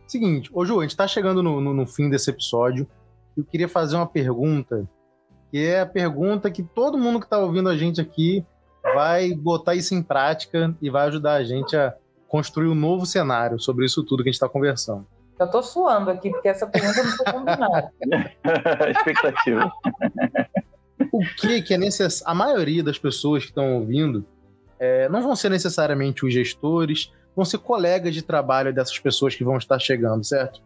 Seguinte, 0.06 0.50
ô 0.52 0.64
Ju, 0.64 0.80
a 0.80 0.82
gente 0.82 0.90
está 0.90 1.06
chegando 1.06 1.42
no, 1.42 1.60
no, 1.60 1.72
no 1.72 1.86
fim 1.86 2.10
desse 2.10 2.30
episódio. 2.30 2.86
Eu 3.36 3.44
queria 3.44 3.68
fazer 3.68 3.96
uma 3.96 4.06
pergunta, 4.06 4.84
que 5.50 5.64
é 5.64 5.80
a 5.80 5.86
pergunta 5.86 6.50
que 6.50 6.62
todo 6.62 6.98
mundo 6.98 7.20
que 7.20 7.26
está 7.26 7.38
ouvindo 7.38 7.68
a 7.68 7.76
gente 7.76 8.00
aqui 8.00 8.44
vai 8.82 9.32
botar 9.32 9.74
isso 9.74 9.94
em 9.94 10.02
prática 10.02 10.74
e 10.82 10.90
vai 10.90 11.06
ajudar 11.06 11.34
a 11.34 11.44
gente 11.44 11.76
a 11.76 11.94
construir 12.34 12.66
um 12.66 12.74
novo 12.74 13.06
cenário 13.06 13.60
sobre 13.60 13.86
isso 13.86 14.02
tudo 14.02 14.24
que 14.24 14.28
a 14.28 14.32
gente 14.32 14.34
está 14.34 14.48
conversando. 14.48 15.06
Eu 15.38 15.48
tô 15.48 15.62
suando 15.62 16.10
aqui, 16.10 16.30
porque 16.30 16.48
essa 16.48 16.66
pergunta 16.66 17.00
não 17.00 17.12
foi 17.12 17.26
combinada. 17.32 17.92
Expectativa. 18.90 19.72
o 21.12 21.20
que, 21.36 21.62
que 21.62 21.74
é 21.74 21.78
necessário? 21.78 22.28
A 22.28 22.34
maioria 22.34 22.82
das 22.82 22.98
pessoas 22.98 23.44
que 23.44 23.50
estão 23.50 23.76
ouvindo 23.76 24.26
é, 24.80 25.08
não 25.08 25.22
vão 25.22 25.36
ser 25.36 25.48
necessariamente 25.48 26.26
os 26.26 26.32
gestores, 26.32 27.12
vão 27.36 27.44
ser 27.44 27.58
colegas 27.58 28.12
de 28.12 28.22
trabalho 28.22 28.74
dessas 28.74 28.98
pessoas 28.98 29.36
que 29.36 29.44
vão 29.44 29.56
estar 29.56 29.78
chegando, 29.78 30.24
certo? 30.24 30.60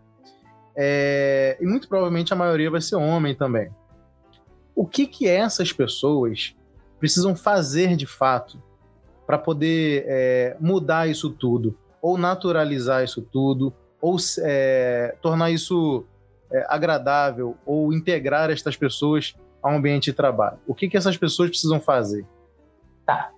É, 0.75 1.59
e 1.61 1.67
muito 1.67 1.87
provavelmente 1.87 2.33
a 2.33 2.37
maioria 2.37 2.71
vai 2.71 2.81
ser 2.81 2.97
homem 2.97 3.35
também. 3.35 3.69
O 4.75 4.87
que 4.87 5.07
que 5.07 5.29
essas 5.29 5.71
pessoas 5.71 6.57
precisam 6.99 7.37
fazer 7.37 7.95
de 7.95 8.07
fato 8.07 8.59
para 9.29 9.37
poder 9.37 10.07
é, 10.09 10.57
mudar 10.59 11.07
isso 11.07 11.29
tudo, 11.29 11.77
ou 12.01 12.17
naturalizar 12.17 13.05
isso 13.05 13.21
tudo, 13.21 13.75
ou 14.01 14.17
é, 14.39 15.15
tornar 15.21 15.51
isso 15.51 16.07
é, 16.51 16.65
agradável, 16.67 17.55
ou 17.67 17.93
integrar 17.93 18.49
estas 18.49 18.75
pessoas 18.75 19.35
ao 19.63 19.73
ambiente 19.73 20.07
de 20.07 20.15
trabalho? 20.15 20.57
O 20.67 20.75
que, 20.75 20.89
que 20.89 20.97
essas 20.97 21.15
pessoas 21.19 21.51
precisam 21.51 21.79
fazer? 21.79 22.25
Tá. 23.05 23.31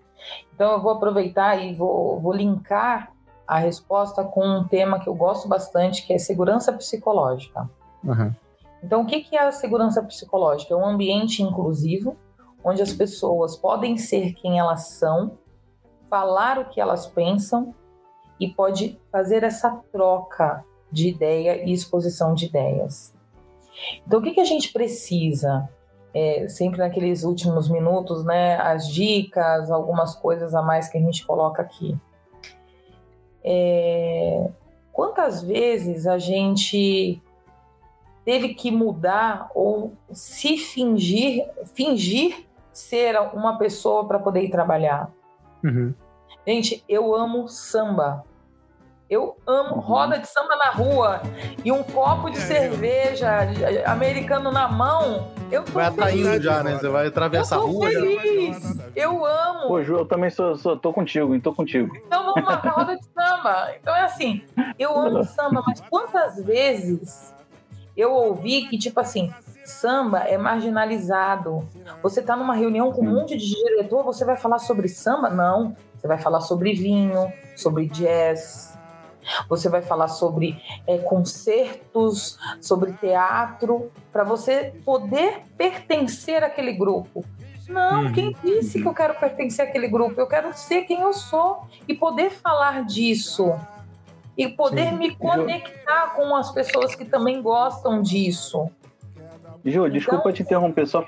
Então 0.54 0.74
eu 0.74 0.80
vou 0.80 0.92
aproveitar 0.92 1.56
e 1.56 1.74
vou, 1.74 2.20
vou 2.20 2.32
linkar 2.32 3.10
a 3.44 3.58
resposta 3.58 4.22
com 4.22 4.46
um 4.46 4.68
tema 4.68 5.00
que 5.00 5.08
eu 5.08 5.14
gosto 5.16 5.48
bastante, 5.48 6.06
que 6.06 6.12
é 6.12 6.18
segurança 6.18 6.72
psicológica. 6.72 7.68
Uhum. 8.04 8.32
Então, 8.80 9.02
o 9.02 9.06
que, 9.06 9.22
que 9.22 9.36
é 9.36 9.42
a 9.42 9.50
segurança 9.50 10.00
psicológica? 10.04 10.72
É 10.72 10.76
um 10.76 10.86
ambiente 10.86 11.42
inclusivo, 11.42 12.16
onde 12.62 12.80
as 12.80 12.92
pessoas 12.92 13.56
podem 13.56 13.98
ser 13.98 14.34
quem 14.34 14.60
elas 14.60 14.90
são, 14.90 15.36
falar 16.10 16.58
o 16.58 16.64
que 16.66 16.80
elas 16.80 17.06
pensam 17.06 17.72
e 18.38 18.48
pode 18.48 19.00
fazer 19.12 19.44
essa 19.44 19.70
troca 19.92 20.64
de 20.90 21.08
ideia 21.08 21.64
e 21.64 21.72
exposição 21.72 22.34
de 22.34 22.46
ideias. 22.46 23.14
Então, 24.06 24.18
o 24.18 24.22
que, 24.22 24.32
que 24.32 24.40
a 24.40 24.44
gente 24.44 24.72
precisa? 24.72 25.68
É, 26.12 26.48
sempre 26.48 26.78
naqueles 26.78 27.22
últimos 27.22 27.68
minutos, 27.68 28.24
né? 28.24 28.56
As 28.56 28.88
dicas, 28.88 29.70
algumas 29.70 30.14
coisas 30.16 30.54
a 30.54 30.60
mais 30.60 30.88
que 30.88 30.98
a 30.98 31.00
gente 31.00 31.24
coloca 31.24 31.62
aqui. 31.62 31.96
É, 33.44 34.50
quantas 34.92 35.40
vezes 35.40 36.06
a 36.06 36.18
gente 36.18 37.22
teve 38.24 38.54
que 38.54 38.70
mudar 38.70 39.50
ou 39.54 39.92
se 40.10 40.56
fingir, 40.56 41.48
fingir 41.74 42.46
ser 42.72 43.18
uma 43.32 43.56
pessoa 43.56 44.06
para 44.06 44.18
poder 44.18 44.42
ir 44.42 44.50
trabalhar? 44.50 45.10
Uhum. 45.62 45.94
Gente, 46.46 46.84
eu 46.88 47.14
amo 47.14 47.48
samba. 47.48 48.24
Eu 49.08 49.36
amo 49.44 49.74
uhum. 49.74 49.80
roda 49.80 50.18
de 50.20 50.28
samba 50.28 50.54
na 50.54 50.70
rua 50.70 51.20
e 51.64 51.72
um 51.72 51.82
copo 51.82 52.30
de 52.30 52.38
é, 52.38 52.40
cerveja 52.40 53.28
americano 53.84 54.52
na 54.52 54.68
mão. 54.68 55.32
Eu 55.50 55.64
tô 55.64 55.72
vai 55.72 55.86
atraindo 55.86 56.40
já, 56.40 56.62
né? 56.62 56.78
Você 56.78 56.88
vai 56.88 57.08
atravessar 57.08 57.56
a 57.56 57.58
rua. 57.58 57.88
Feliz. 57.88 58.76
Já. 58.76 58.84
Eu 58.94 59.26
amo. 59.26 59.66
Pô, 59.66 59.82
Ju, 59.82 59.96
eu 59.98 60.06
também 60.06 60.30
sou, 60.30 60.54
sou, 60.56 60.76
tô 60.76 60.92
contigo, 60.92 61.38
tô 61.40 61.52
contigo. 61.52 61.94
Então 62.06 62.24
vamos 62.24 62.44
marcar 62.44 62.70
roda 62.70 62.96
de 62.96 63.04
samba. 63.04 63.72
Então 63.80 63.96
é 63.96 64.02
assim, 64.02 64.44
eu 64.78 64.96
amo 64.96 65.24
samba, 65.26 65.60
mas 65.66 65.80
quantas 65.80 66.44
vezes 66.44 67.34
eu 67.96 68.12
ouvi 68.12 68.68
que, 68.68 68.78
tipo 68.78 69.00
assim, 69.00 69.32
samba 69.64 70.20
é 70.20 70.36
marginalizado. 70.36 71.68
Você 72.02 72.20
está 72.20 72.36
numa 72.36 72.54
reunião 72.54 72.92
com 72.92 73.02
um 73.02 73.14
monte 73.14 73.36
de 73.36 73.48
diretor, 73.48 74.02
você 74.02 74.24
vai 74.24 74.36
falar 74.36 74.58
sobre 74.58 74.88
samba? 74.88 75.30
Não. 75.30 75.76
Você 75.96 76.08
vai 76.08 76.18
falar 76.18 76.40
sobre 76.40 76.72
vinho, 76.72 77.30
sobre 77.54 77.86
jazz. 77.86 78.78
Você 79.48 79.68
vai 79.68 79.82
falar 79.82 80.08
sobre 80.08 80.60
é, 80.86 80.98
concertos, 80.98 82.38
sobre 82.60 82.92
teatro, 82.94 83.90
para 84.10 84.24
você 84.24 84.72
poder 84.84 85.42
pertencer 85.56 86.42
àquele 86.42 86.72
grupo. 86.72 87.24
Não, 87.68 88.04
uhum. 88.04 88.12
quem 88.12 88.34
disse 88.42 88.82
que 88.82 88.88
eu 88.88 88.94
quero 88.94 89.14
pertencer 89.14 89.68
àquele 89.68 89.86
grupo? 89.86 90.20
Eu 90.20 90.26
quero 90.26 90.52
ser 90.56 90.82
quem 90.82 91.02
eu 91.02 91.12
sou 91.12 91.68
e 91.86 91.94
poder 91.94 92.30
falar 92.30 92.84
disso. 92.84 93.54
E 94.40 94.48
poder 94.48 94.88
Sim. 94.88 94.96
me 94.96 95.14
conectar 95.14 96.14
com 96.16 96.34
as 96.34 96.50
pessoas 96.50 96.94
que 96.94 97.04
também 97.04 97.42
gostam 97.42 98.00
disso. 98.00 98.70
Ju, 99.62 99.80
então, 99.80 99.90
desculpa 99.90 100.32
te 100.32 100.40
interromper, 100.40 100.86
só, 100.86 101.04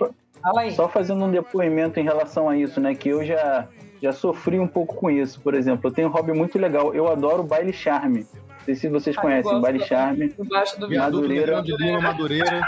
só 0.76 0.86
fazendo 0.86 1.24
um 1.24 1.30
depoimento 1.30 1.98
em 1.98 2.02
relação 2.02 2.46
a 2.46 2.58
isso, 2.58 2.78
né? 2.78 2.94
Que 2.94 3.08
eu 3.08 3.24
já, 3.24 3.66
já 4.02 4.12
sofri 4.12 4.60
um 4.60 4.68
pouco 4.68 4.94
com 4.96 5.10
isso. 5.10 5.40
Por 5.40 5.54
exemplo, 5.54 5.88
eu 5.88 5.94
tenho 5.94 6.08
um 6.08 6.10
hobby 6.10 6.34
muito 6.34 6.58
legal. 6.58 6.94
Eu 6.94 7.08
adoro 7.08 7.42
baile 7.42 7.72
charme. 7.72 8.26
Não 8.34 8.64
sei 8.66 8.74
se 8.74 8.88
vocês 8.90 9.16
ah, 9.16 9.22
conhecem 9.22 9.60
baile 9.62 9.80
charme. 9.80 10.34
Embaixo 10.38 10.78
do 10.78 10.94
Madureira. 10.94 11.62
De 11.62 11.72
Lula, 11.72 12.02
Madureira. 12.02 12.60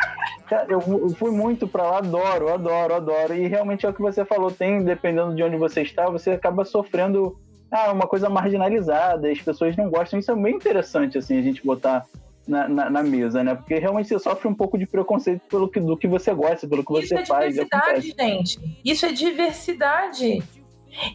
Cara, 0.46 0.66
eu, 0.70 0.80
fui 1.10 1.30
muito 1.30 1.68
pra 1.68 1.82
lá, 1.82 1.98
adoro, 1.98 2.48
adoro, 2.48 2.94
adoro. 2.94 3.34
E 3.34 3.46
realmente 3.46 3.84
é 3.84 3.88
o 3.90 3.92
que 3.92 4.00
você 4.00 4.24
falou, 4.24 4.50
tem, 4.50 4.82
dependendo 4.82 5.34
de 5.34 5.42
onde 5.42 5.58
você 5.58 5.82
está, 5.82 6.08
você 6.08 6.30
acaba 6.30 6.64
sofrendo 6.64 7.38
ah, 7.70 7.92
uma 7.92 8.06
coisa 8.06 8.28
marginalizada, 8.28 9.30
as 9.30 9.40
pessoas 9.40 9.76
não 9.76 9.90
gostam. 9.90 10.18
Isso 10.18 10.30
é 10.30 10.36
bem 10.36 10.54
interessante, 10.54 11.18
assim, 11.18 11.38
a 11.38 11.42
gente 11.42 11.64
botar 11.64 12.06
na, 12.46 12.68
na, 12.68 12.90
na, 12.90 13.02
mesa, 13.02 13.42
né? 13.42 13.54
Porque 13.54 13.78
realmente 13.78 14.08
você 14.08 14.18
sofre 14.18 14.46
um 14.48 14.54
pouco 14.54 14.78
de 14.78 14.86
preconceito 14.86 15.42
pelo 15.48 15.68
que, 15.68 15.80
do 15.80 15.96
que 15.96 16.06
você 16.06 16.32
gosta, 16.34 16.68
pelo 16.68 16.84
que 16.84 16.98
Isso 16.98 17.08
você 17.08 17.14
é 17.14 17.26
faz. 17.26 17.54
Isso 17.54 17.62
é 17.62 17.64
diversidade, 17.64 18.14
gente. 18.16 18.80
Isso 18.84 19.06
é 19.06 19.12
diversidade. 19.12 20.42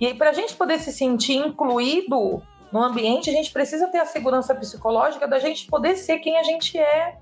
E 0.01 0.13
para 0.13 0.31
a 0.31 0.33
gente 0.33 0.55
poder 0.55 0.79
se 0.79 0.91
sentir 0.91 1.35
incluído 1.35 2.41
no 2.71 2.81
ambiente, 2.81 3.29
a 3.29 3.33
gente 3.33 3.51
precisa 3.51 3.87
ter 3.87 3.99
a 3.99 4.05
segurança 4.05 4.53
psicológica 4.53 5.27
da 5.27 5.39
gente 5.39 5.67
poder 5.67 5.95
ser 5.95 6.19
quem 6.19 6.37
a 6.37 6.43
gente 6.43 6.77
é. 6.77 7.17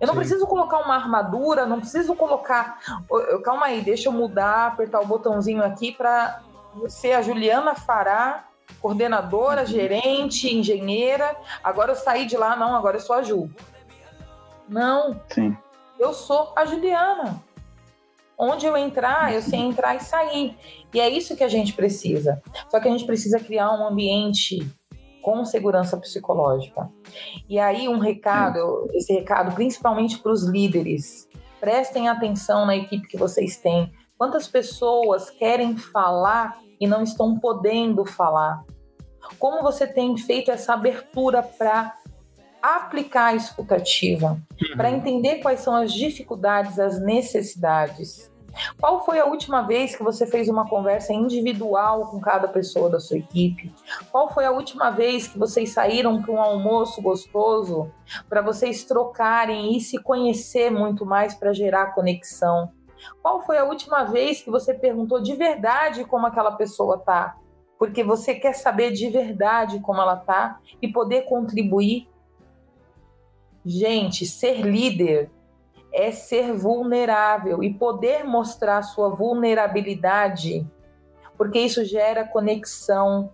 Eu 0.00 0.06
não 0.06 0.14
Sim. 0.14 0.20
preciso 0.20 0.46
colocar 0.46 0.78
uma 0.78 0.94
armadura, 0.94 1.66
não 1.66 1.80
preciso 1.80 2.14
colocar. 2.14 2.78
Calma 3.42 3.66
aí, 3.66 3.80
deixa 3.80 4.08
eu 4.08 4.12
mudar, 4.12 4.68
apertar 4.68 5.00
o 5.00 5.06
botãozinho 5.06 5.62
aqui 5.62 5.92
para 5.92 6.42
ser 6.88 7.12
a 7.12 7.22
Juliana 7.22 7.74
Fará 7.74 8.47
coordenadora, 8.80 9.66
gerente, 9.66 10.54
engenheira. 10.54 11.36
Agora 11.62 11.92
eu 11.92 11.96
saí 11.96 12.26
de 12.26 12.36
lá, 12.36 12.56
não, 12.56 12.74
agora 12.74 12.96
eu 12.96 13.00
sou 13.00 13.16
a 13.16 13.22
Ju. 13.22 13.50
Não. 14.68 15.20
Sim. 15.28 15.56
Eu 15.98 16.12
sou 16.12 16.52
a 16.54 16.64
Juliana. 16.64 17.42
Onde 18.36 18.66
eu 18.66 18.76
entrar, 18.76 19.34
eu 19.34 19.42
sei 19.42 19.58
entrar 19.58 19.96
e 19.96 20.00
sair. 20.00 20.56
E 20.94 21.00
é 21.00 21.08
isso 21.08 21.36
que 21.36 21.42
a 21.42 21.48
gente 21.48 21.72
precisa. 21.72 22.40
Só 22.70 22.78
que 22.78 22.86
a 22.86 22.90
gente 22.90 23.04
precisa 23.04 23.40
criar 23.40 23.72
um 23.72 23.84
ambiente 23.84 24.64
com 25.20 25.44
segurança 25.44 25.96
psicológica. 25.96 26.88
E 27.48 27.58
aí 27.58 27.88
um 27.88 27.98
recado, 27.98 28.88
esse 28.94 29.12
recado 29.12 29.54
principalmente 29.54 30.18
para 30.18 30.30
os 30.30 30.44
líderes. 30.44 31.28
Prestem 31.58 32.08
atenção 32.08 32.64
na 32.64 32.76
equipe 32.76 33.08
que 33.08 33.16
vocês 33.16 33.56
têm. 33.56 33.92
Quantas 34.16 34.46
pessoas 34.46 35.30
querem 35.30 35.76
falar 35.76 36.60
e 36.80 36.86
não 36.86 37.02
estão 37.02 37.38
podendo 37.38 38.04
falar. 38.04 38.64
Como 39.38 39.62
você 39.62 39.86
tem 39.86 40.16
feito 40.16 40.50
essa 40.50 40.74
abertura 40.74 41.42
para 41.42 41.94
aplicar 42.62 43.26
a 43.26 43.34
escutativa, 43.34 44.38
uhum. 44.60 44.76
para 44.76 44.90
entender 44.90 45.36
quais 45.36 45.60
são 45.60 45.74
as 45.74 45.92
dificuldades, 45.92 46.78
as 46.78 47.00
necessidades? 47.00 48.30
Qual 48.80 49.04
foi 49.04 49.20
a 49.20 49.26
última 49.26 49.62
vez 49.62 49.94
que 49.94 50.02
você 50.02 50.26
fez 50.26 50.48
uma 50.48 50.68
conversa 50.68 51.12
individual 51.12 52.06
com 52.06 52.20
cada 52.20 52.48
pessoa 52.48 52.88
da 52.90 52.98
sua 52.98 53.18
equipe? 53.18 53.72
Qual 54.10 54.32
foi 54.32 54.44
a 54.44 54.50
última 54.50 54.90
vez 54.90 55.28
que 55.28 55.38
vocês 55.38 55.70
saíram 55.70 56.20
para 56.20 56.32
um 56.32 56.40
almoço 56.40 57.00
gostoso 57.00 57.92
para 58.28 58.40
vocês 58.40 58.84
trocarem 58.84 59.76
e 59.76 59.80
se 59.80 59.98
conhecer 59.98 60.70
muito 60.70 61.04
mais 61.04 61.34
para 61.34 61.52
gerar 61.52 61.94
conexão? 61.94 62.72
Qual 63.22 63.40
foi 63.44 63.58
a 63.58 63.64
última 63.64 64.04
vez 64.04 64.42
que 64.42 64.50
você 64.50 64.74
perguntou 64.74 65.20
de 65.20 65.34
verdade 65.34 66.04
como 66.04 66.26
aquela 66.26 66.52
pessoa 66.52 66.98
tá? 66.98 67.36
Porque 67.78 68.02
você 68.02 68.34
quer 68.34 68.54
saber 68.54 68.92
de 68.92 69.08
verdade 69.08 69.80
como 69.80 70.00
ela 70.00 70.16
tá 70.16 70.60
e 70.82 70.88
poder 70.88 71.22
contribuir. 71.22 72.08
Gente, 73.64 74.26
ser 74.26 74.62
líder 74.62 75.30
é 75.92 76.10
ser 76.10 76.52
vulnerável 76.52 77.62
e 77.62 77.72
poder 77.72 78.24
mostrar 78.24 78.82
sua 78.82 79.08
vulnerabilidade, 79.08 80.66
porque 81.36 81.58
isso 81.58 81.84
gera 81.84 82.26
conexão 82.26 83.32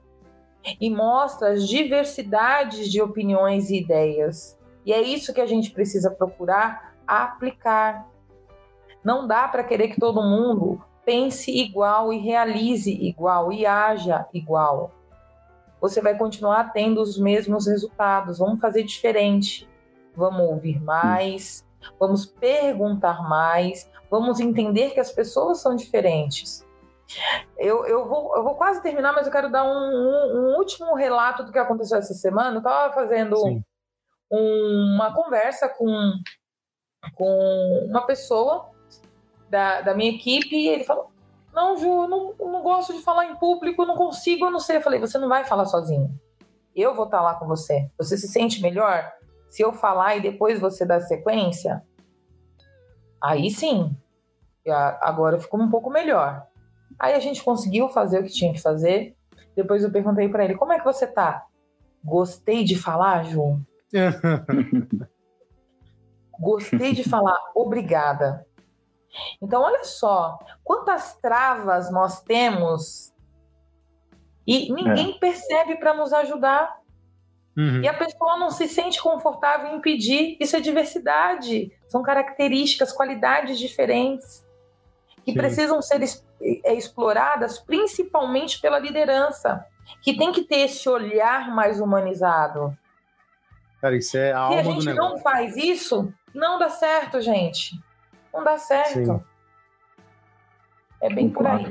e 0.81 0.91
mostra 0.91 1.51
as 1.53 1.67
diversidades 1.67 2.91
de 2.91 3.03
opiniões 3.03 3.71
e 3.71 3.79
ideias. 3.79 4.59
E 4.85 4.93
é 4.93 5.01
isso 5.01 5.33
que 5.33 5.41
a 5.41 5.47
gente 5.47 5.71
precisa 5.71 6.11
procurar 6.11 6.95
aplicar. 7.07 8.09
Não 9.05 9.27
dá 9.27 9.47
para 9.47 9.63
querer 9.63 9.89
que 9.89 10.01
todo 10.01 10.23
mundo 10.23 10.83
pense 11.05 11.51
igual 11.51 12.13
e 12.13 12.19
realize 12.19 12.91
igual 12.91 13.53
e 13.53 13.67
haja 13.67 14.27
igual. 14.33 14.91
Você 15.81 16.01
vai 16.01 16.17
continuar 16.17 16.73
tendo 16.73 17.03
os 17.03 17.19
mesmos 17.19 17.67
resultados. 17.67 18.39
Vamos 18.39 18.61
fazer 18.61 18.85
diferente. 18.85 19.69
Vamos 20.17 20.49
ouvir 20.49 20.81
mais, 20.81 21.65
vamos 21.99 22.25
perguntar 22.25 23.29
mais, 23.29 23.91
vamos 24.09 24.39
entender 24.39 24.91
que 24.91 25.01
as 25.01 25.11
pessoas 25.11 25.61
são 25.61 25.75
diferentes. 25.75 26.65
Eu, 27.59 27.85
eu, 27.85 28.07
vou, 28.07 28.35
eu 28.37 28.43
vou 28.43 28.55
quase 28.55 28.81
terminar, 28.81 29.13
mas 29.13 29.27
eu 29.27 29.33
quero 29.33 29.51
dar 29.51 29.65
um, 29.65 29.69
um, 29.69 30.37
um 30.37 30.57
último 30.57 30.95
relato 30.95 31.43
do 31.43 31.53
que 31.53 31.59
aconteceu 31.59 31.99
essa 31.99 32.15
semana. 32.15 32.57
Eu 32.57 32.59
estava 32.59 32.95
fazendo 32.95 33.37
um, 34.31 34.95
uma 34.95 35.13
conversa 35.13 35.69
com, 35.69 36.13
com 37.15 37.87
uma 37.91 38.07
pessoa 38.07 38.71
da, 39.55 39.83
da 39.83 39.95
minha 39.95 40.11
equipe 40.11 40.57
e 40.57 40.69
ele 40.69 40.83
falou: 40.83 41.13
Não, 41.53 41.77
Ju, 41.77 42.09
não, 42.09 42.35
não 42.37 42.61
gosto 42.61 42.93
de 42.93 43.01
falar 43.03 43.27
em 43.27 43.37
público, 43.37 43.87
não 43.87 43.95
consigo, 43.95 44.47
eu 44.47 44.51
não 44.51 44.59
sei. 44.59 44.79
Eu 44.79 44.83
falei: 44.83 44.99
Você 44.99 45.17
não 45.17 45.29
vai 45.29 45.45
falar 45.45 45.67
sozinho. 45.67 46.11
Eu 46.75 46.93
vou 46.93 47.05
estar 47.05 47.23
lá 47.23 47.35
com 47.37 47.47
você. 47.47 47.89
Você 47.97 48.19
se 48.19 48.27
sente 48.27 48.61
melhor? 48.61 49.09
Se 49.49 49.63
eu 49.63 49.73
falar 49.73 50.17
e 50.17 50.21
depois 50.21 50.59
você 50.59 50.85
dar 50.85 51.01
sequência, 51.01 51.85
aí 53.23 53.49
sim, 53.49 53.97
agora 55.01 55.39
ficou 55.39 55.61
um 55.61 55.71
pouco 55.71 55.89
melhor. 55.89 56.45
Aí 56.99 57.15
a 57.15 57.21
gente 57.21 57.45
conseguiu 57.45 57.89
fazer 57.89 58.19
o 58.19 58.25
que 58.25 58.33
tinha 58.33 58.53
que 58.53 58.61
fazer. 58.61 59.15
Depois 59.55 59.85
eu 59.85 59.93
perguntei 59.93 60.29
para 60.29 60.45
ele: 60.45 60.57
como 60.57 60.73
é 60.73 60.79
que 60.81 60.85
você 60.85 61.07
tá? 61.07 61.47
Gostei 62.03 62.65
de 62.65 62.77
falar, 62.77 63.23
Ju? 63.23 63.61
Gostei 66.41 66.93
de 66.93 67.09
falar, 67.09 67.39
obrigada. 67.55 68.45
Então, 69.43 69.63
olha 69.63 69.85
só, 69.85 70.39
quantas 70.63 71.15
travas 71.15 71.91
nós 71.91 72.23
temos 72.23 73.13
e 74.47 74.73
ninguém 74.73 75.11
é. 75.11 75.19
percebe 75.19 75.77
para 75.77 75.95
nos 75.95 76.13
ajudar. 76.13 76.79
Uhum. 77.57 77.83
E 77.83 77.89
a 77.89 77.95
pessoa 77.95 78.37
não 78.37 78.51
se 78.51 78.69
sente 78.69 79.01
confortável 79.01 79.75
em 79.75 79.81
pedir. 79.81 80.37
Isso 80.41 80.57
é 80.57 80.61
diversidade. 80.61 81.73
São 81.89 82.03
características, 82.03 82.93
qualidades 82.93 83.59
diferentes 83.59 84.45
que 85.25 85.33
Sim. 85.33 85.39
precisam 85.39 85.81
ser 85.81 86.03
é, 86.43 86.75
exploradas 86.75 87.59
principalmente 87.59 88.61
pela 88.61 88.79
liderança, 88.79 89.65
que 90.03 90.17
tem 90.17 90.33
que 90.33 90.43
ter 90.43 90.61
esse 90.61 90.89
olhar 90.89 91.55
mais 91.55 91.81
humanizado. 91.81 92.77
Cara, 93.81 93.97
isso 93.97 94.17
é 94.17 94.33
a 94.33 94.39
alma 94.39 94.63
Se 94.63 94.69
a 94.69 94.73
gente 94.73 94.93
não 94.93 95.19
faz 95.19 95.57
isso, 95.57 96.13
não 96.35 96.59
dá 96.59 96.69
certo, 96.69 97.21
gente. 97.21 97.73
Não 98.35 98.43
dá 98.45 98.59
certo. 98.59 98.93
Sim. 98.93 99.21
É 101.01 101.15
bem 101.15 101.31
por 101.31 101.47
aí. 101.47 101.65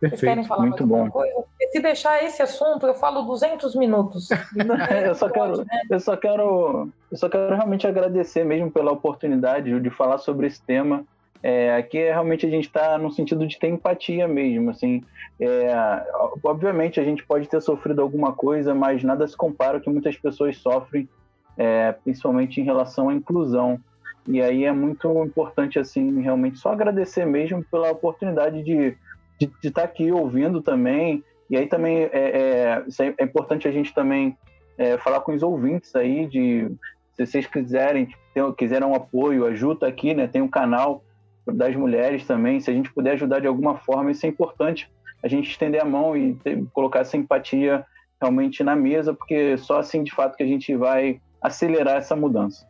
Perfeito, 0.00 0.20
Vocês 0.20 0.20
querem 0.20 0.44
falar 0.44 0.66
muito 0.66 0.86
bom. 0.86 1.10
Coisa? 1.10 1.44
Se 1.70 1.80
deixar 1.80 2.22
esse 2.22 2.42
assunto, 2.42 2.86
eu 2.86 2.94
falo 2.94 3.22
200 3.22 3.74
minutos. 3.74 4.28
eu, 5.06 5.14
só 5.14 5.28
quero, 5.28 5.58
né? 5.58 5.80
eu, 5.90 5.98
só 5.98 6.16
quero, 6.16 6.88
eu 7.10 7.16
só 7.16 7.28
quero 7.28 7.54
realmente 7.54 7.86
agradecer 7.86 8.44
mesmo 8.44 8.70
pela 8.70 8.92
oportunidade 8.92 9.80
de 9.80 9.90
falar 9.90 10.18
sobre 10.18 10.46
esse 10.46 10.62
tema. 10.62 11.04
É, 11.42 11.76
aqui 11.76 11.98
é, 11.98 12.10
realmente 12.10 12.46
a 12.46 12.50
gente 12.50 12.66
está 12.66 12.96
no 12.96 13.10
sentido 13.10 13.46
de 13.46 13.58
ter 13.58 13.68
empatia 13.68 14.28
mesmo, 14.28 14.70
assim. 14.70 15.02
É, 15.40 15.74
obviamente 16.42 17.00
a 17.00 17.04
gente 17.04 17.24
pode 17.24 17.48
ter 17.48 17.60
sofrido 17.60 18.00
alguma 18.00 18.32
coisa, 18.32 18.74
mas 18.74 19.02
nada 19.02 19.26
se 19.26 19.36
compara 19.36 19.78
ao 19.78 19.80
que 19.80 19.90
muitas 19.90 20.16
pessoas 20.16 20.56
sofrem, 20.58 21.08
é, 21.56 21.92
principalmente 21.92 22.60
em 22.60 22.64
relação 22.64 23.08
à 23.08 23.14
inclusão. 23.14 23.80
E 24.26 24.40
aí 24.40 24.64
é 24.64 24.72
muito 24.72 25.24
importante, 25.24 25.78
assim, 25.78 26.20
realmente 26.22 26.58
só 26.58 26.72
agradecer 26.72 27.26
mesmo 27.26 27.62
pela 27.64 27.90
oportunidade 27.90 28.62
de 28.62 28.96
de 29.38 29.50
estar 29.62 29.82
tá 29.82 29.84
aqui 29.84 30.10
ouvindo 30.12 30.62
também. 30.62 31.24
E 31.48 31.56
aí 31.56 31.66
também 31.66 32.04
é, 32.04 32.10
é, 32.12 32.84
é, 33.18 33.24
importante 33.24 33.68
a 33.68 33.72
gente 33.72 33.92
também 33.94 34.36
é, 34.78 34.96
falar 34.98 35.20
com 35.20 35.32
os 35.32 35.42
ouvintes 35.42 35.94
aí, 35.94 36.26
de 36.26 36.70
se 37.14 37.26
vocês 37.26 37.46
quiserem, 37.46 38.08
ter, 38.32 38.52
quiserem 38.54 38.88
um 38.88 38.94
apoio, 38.94 39.46
ajuda 39.46 39.86
aqui, 39.86 40.14
né? 40.14 40.26
Tem 40.26 40.42
um 40.42 40.48
canal 40.48 41.04
das 41.46 41.74
mulheres 41.76 42.26
também. 42.26 42.60
Se 42.60 42.70
a 42.70 42.74
gente 42.74 42.92
puder 42.92 43.12
ajudar 43.12 43.40
de 43.40 43.46
alguma 43.46 43.76
forma, 43.76 44.10
isso 44.10 44.26
é 44.26 44.28
importante. 44.28 44.90
A 45.22 45.28
gente 45.28 45.50
estender 45.50 45.80
a 45.80 45.84
mão 45.84 46.16
e 46.16 46.34
ter, 46.34 46.64
colocar 46.72 47.00
essa 47.00 47.16
empatia 47.16 47.84
realmente 48.20 48.64
na 48.64 48.74
mesa, 48.74 49.12
porque 49.12 49.56
só 49.58 49.78
assim 49.78 50.02
de 50.02 50.12
fato 50.12 50.36
que 50.36 50.42
a 50.42 50.46
gente 50.46 50.74
vai 50.74 51.20
acelerar 51.42 51.96
essa 51.96 52.16
mudança. 52.16 52.66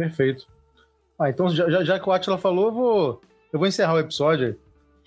Perfeito. 0.00 0.46
Ah, 1.18 1.28
então 1.28 1.50
já, 1.50 1.84
já 1.84 2.00
que 2.00 2.08
o 2.08 2.12
Atila 2.12 2.38
falou, 2.38 2.66
eu 2.66 2.72
vou, 2.72 3.20
eu 3.52 3.58
vou 3.58 3.68
encerrar 3.68 3.92
o 3.92 3.98
episódio. 3.98 4.58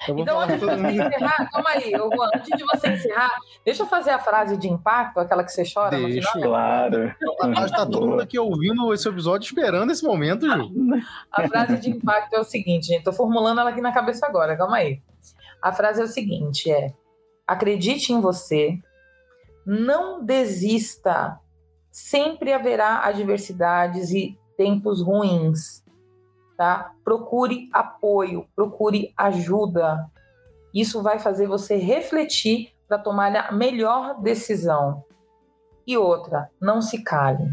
Então, 0.08 0.40
antes 0.40 0.60
de 0.60 0.66
você 0.66 0.92
encerrar, 0.92 1.50
calma 1.50 1.70
aí, 1.70 1.92
eu, 1.92 2.10
antes 2.36 2.58
de 2.58 2.64
você 2.64 2.90
encerrar, 2.90 3.32
deixa 3.66 3.82
eu 3.82 3.88
fazer 3.88 4.12
a 4.12 4.20
frase 4.20 4.56
de 4.56 4.68
impacto, 4.68 5.20
aquela 5.20 5.44
que 5.44 5.52
você 5.52 5.64
chora 5.64 5.98
deixa, 5.98 6.32
Claro. 6.34 7.16
Está 7.66 7.88
todo 7.88 8.08
mundo 8.08 8.22
aqui 8.22 8.38
ouvindo 8.38 8.94
esse 8.94 9.08
episódio 9.08 9.48
esperando 9.48 9.92
esse 9.92 10.04
momento, 10.04 10.46
Ju. 10.48 10.72
A 11.32 11.48
frase 11.48 11.78
de 11.78 11.90
impacto 11.90 12.34
é 12.34 12.40
o 12.40 12.44
seguinte, 12.44 12.88
gente, 12.88 13.00
estou 13.00 13.14
formulando 13.14 13.62
ela 13.62 13.72
aqui 13.72 13.82
na 13.82 13.94
cabeça 13.94 14.28
agora, 14.28 14.56
calma 14.56 14.78
aí. 14.78 15.02
A 15.60 15.72
frase 15.72 16.02
é 16.02 16.04
o 16.04 16.08
seguinte, 16.08 16.70
é 16.70 16.94
acredite 17.48 18.14
em 18.14 18.22
você, 18.22 18.78
não 19.66 20.24
desista, 20.24 21.40
sempre 21.90 22.52
haverá 22.52 23.06
adversidades 23.06 24.12
e 24.12 24.38
tempos 24.64 25.02
ruins 25.02 25.84
tá? 26.58 26.94
Procure 27.04 27.70
apoio, 27.74 28.48
procure 28.56 29.14
ajuda. 29.18 30.10
Isso 30.74 31.02
vai 31.02 31.20
fazer 31.20 31.48
você 31.48 31.76
refletir 31.76 32.74
para 32.88 32.98
tomar 32.98 33.36
a 33.36 33.52
melhor 33.52 34.22
decisão. 34.22 35.04
E 35.86 35.98
outra, 35.98 36.50
não 36.62 36.82
se 36.82 37.04
cale. 37.04 37.46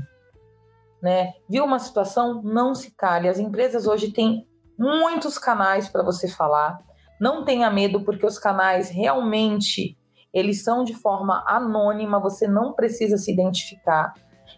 Né? 1.03 1.32
Viu 1.49 1.64
uma 1.64 1.78
situação? 1.78 2.43
Não 2.43 2.74
se 2.74 2.93
cale. 2.93 3.28
As 3.28 3.39
empresas 3.39 3.87
hoje 3.87 4.12
têm 4.12 4.47
muitos 4.78 5.39
canais 5.39 5.89
para 5.89 6.03
você 6.03 6.28
falar. 6.28 6.78
Não 7.20 7.45
tenha 7.45 7.70
medo, 7.70 8.03
porque 8.03 8.24
os 8.24 8.39
canais 8.39 8.91
realmente 8.91 9.99
eles 10.32 10.62
são 10.62 10.84
de 10.84 10.95
forma 10.95 11.43
anônima, 11.47 12.20
você 12.20 12.47
não 12.47 12.72
precisa 12.72 13.16
se 13.16 13.32
identificar. 13.32 14.14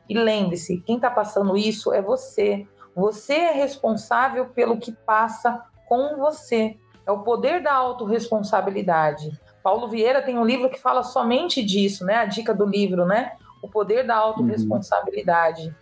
E 0.08 0.18
lembre-se, 0.18 0.80
quem 0.80 0.96
está 0.96 1.10
passando 1.10 1.56
isso 1.56 1.92
é 1.92 2.02
você. 2.02 2.66
Você 2.94 3.34
é 3.34 3.52
responsável 3.52 4.46
pelo 4.46 4.76
que 4.76 4.92
passa 4.92 5.64
com 5.88 6.16
você. 6.16 6.76
É 7.06 7.10
o 7.10 7.20
poder 7.20 7.62
da 7.62 7.72
autorresponsabilidade. 7.72 9.30
Paulo 9.62 9.88
Vieira 9.88 10.22
tem 10.22 10.38
um 10.38 10.44
livro 10.44 10.68
que 10.68 10.80
fala 10.80 11.02
somente 11.02 11.64
disso, 11.64 12.04
né? 12.04 12.16
A 12.16 12.24
dica 12.24 12.52
do 12.52 12.66
livro, 12.66 13.06
né? 13.06 13.32
O 13.62 13.68
poder 13.68 14.06
da 14.06 14.16
autorresponsabilidade. 14.16 15.68
Uhum. 15.68 15.74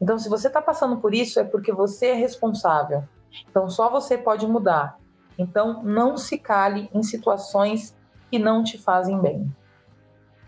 Então, 0.00 0.18
se 0.18 0.28
você 0.28 0.46
está 0.46 0.62
passando 0.62 0.98
por 0.98 1.14
isso, 1.14 1.40
é 1.40 1.44
porque 1.44 1.72
você 1.72 2.08
é 2.08 2.14
responsável. 2.14 3.02
Então, 3.50 3.68
só 3.68 3.90
você 3.90 4.16
pode 4.16 4.46
mudar. 4.46 4.98
Então, 5.36 5.82
não 5.82 6.16
se 6.16 6.38
cale 6.38 6.88
em 6.94 7.02
situações 7.02 7.96
que 8.30 8.38
não 8.38 8.62
te 8.62 8.78
fazem 8.78 9.18
bem. 9.18 9.50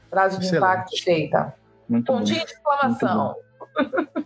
Frase 0.09 0.39
de 0.39 0.45
Excelente. 0.45 0.65
impacto 0.65 1.03
feita. 1.03 1.55
Muito 1.89 2.07
Pontinho 2.07 2.45
de 2.45 2.53
exclamação. 2.53 3.35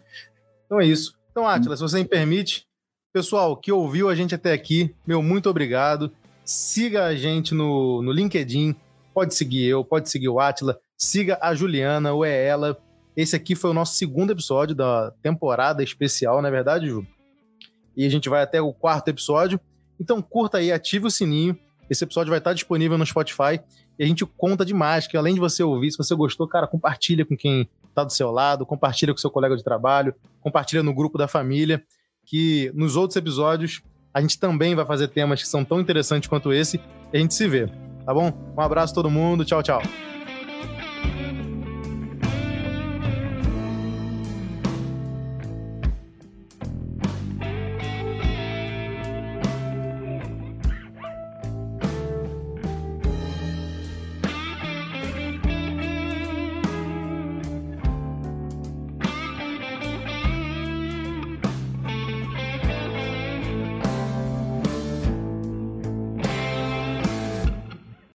então 0.66 0.80
é 0.80 0.86
isso. 0.86 1.14
Então, 1.30 1.46
Atila, 1.46 1.76
se 1.76 1.82
você 1.82 1.98
me 1.98 2.04
permite, 2.04 2.66
pessoal 3.12 3.56
que 3.56 3.70
ouviu 3.70 4.08
a 4.08 4.14
gente 4.14 4.34
até 4.34 4.52
aqui, 4.52 4.94
meu 5.06 5.22
muito 5.22 5.48
obrigado. 5.48 6.12
Siga 6.44 7.04
a 7.04 7.14
gente 7.14 7.54
no, 7.54 8.02
no 8.02 8.12
LinkedIn, 8.12 8.74
pode 9.14 9.34
seguir 9.34 9.66
eu, 9.66 9.84
pode 9.84 10.10
seguir 10.10 10.28
o 10.28 10.40
Atila, 10.40 10.78
siga 10.96 11.38
a 11.40 11.54
Juliana, 11.54 12.12
ou 12.12 12.24
é 12.24 12.44
ela. 12.46 12.76
Esse 13.16 13.36
aqui 13.36 13.54
foi 13.54 13.70
o 13.70 13.74
nosso 13.74 13.94
segundo 13.94 14.32
episódio 14.32 14.74
da 14.74 15.12
temporada 15.22 15.82
especial, 15.82 16.40
não 16.40 16.48
é 16.48 16.52
verdade, 16.52 16.88
Ju? 16.88 17.06
e 17.96 18.06
a 18.06 18.08
gente 18.08 18.28
vai 18.28 18.42
até 18.42 18.60
o 18.60 18.72
quarto 18.72 19.08
episódio. 19.08 19.60
Então 20.00 20.22
curta 20.22 20.58
aí, 20.58 20.72
ative 20.72 21.06
o 21.06 21.10
sininho. 21.10 21.58
Esse 21.88 22.04
episódio 22.04 22.30
vai 22.30 22.38
estar 22.38 22.54
disponível 22.54 22.96
no 22.96 23.04
Spotify 23.04 23.60
e 24.00 24.02
a 24.02 24.06
gente 24.06 24.24
conta 24.24 24.64
demais 24.64 25.06
que 25.06 25.14
além 25.14 25.34
de 25.34 25.40
você 25.40 25.62
ouvir, 25.62 25.90
se 25.90 25.98
você 25.98 26.14
gostou, 26.14 26.48
cara, 26.48 26.66
compartilha 26.66 27.22
com 27.22 27.36
quem 27.36 27.68
está 27.86 28.02
do 28.02 28.10
seu 28.10 28.30
lado, 28.30 28.64
compartilha 28.64 29.12
com 29.12 29.18
seu 29.18 29.30
colega 29.30 29.54
de 29.54 29.62
trabalho, 29.62 30.14
compartilha 30.40 30.82
no 30.82 30.94
grupo 30.94 31.18
da 31.18 31.28
família, 31.28 31.84
que 32.24 32.72
nos 32.74 32.96
outros 32.96 33.16
episódios 33.16 33.82
a 34.14 34.22
gente 34.22 34.40
também 34.40 34.74
vai 34.74 34.86
fazer 34.86 35.08
temas 35.08 35.42
que 35.42 35.48
são 35.48 35.66
tão 35.66 35.78
interessantes 35.78 36.30
quanto 36.30 36.50
esse 36.50 36.80
e 37.12 37.18
a 37.18 37.20
gente 37.20 37.34
se 37.34 37.46
vê, 37.46 37.66
tá 38.06 38.14
bom? 38.14 38.32
Um 38.56 38.60
abraço 38.62 38.94
a 38.94 38.94
todo 38.94 39.10
mundo, 39.10 39.44
tchau, 39.44 39.62
tchau. 39.62 39.82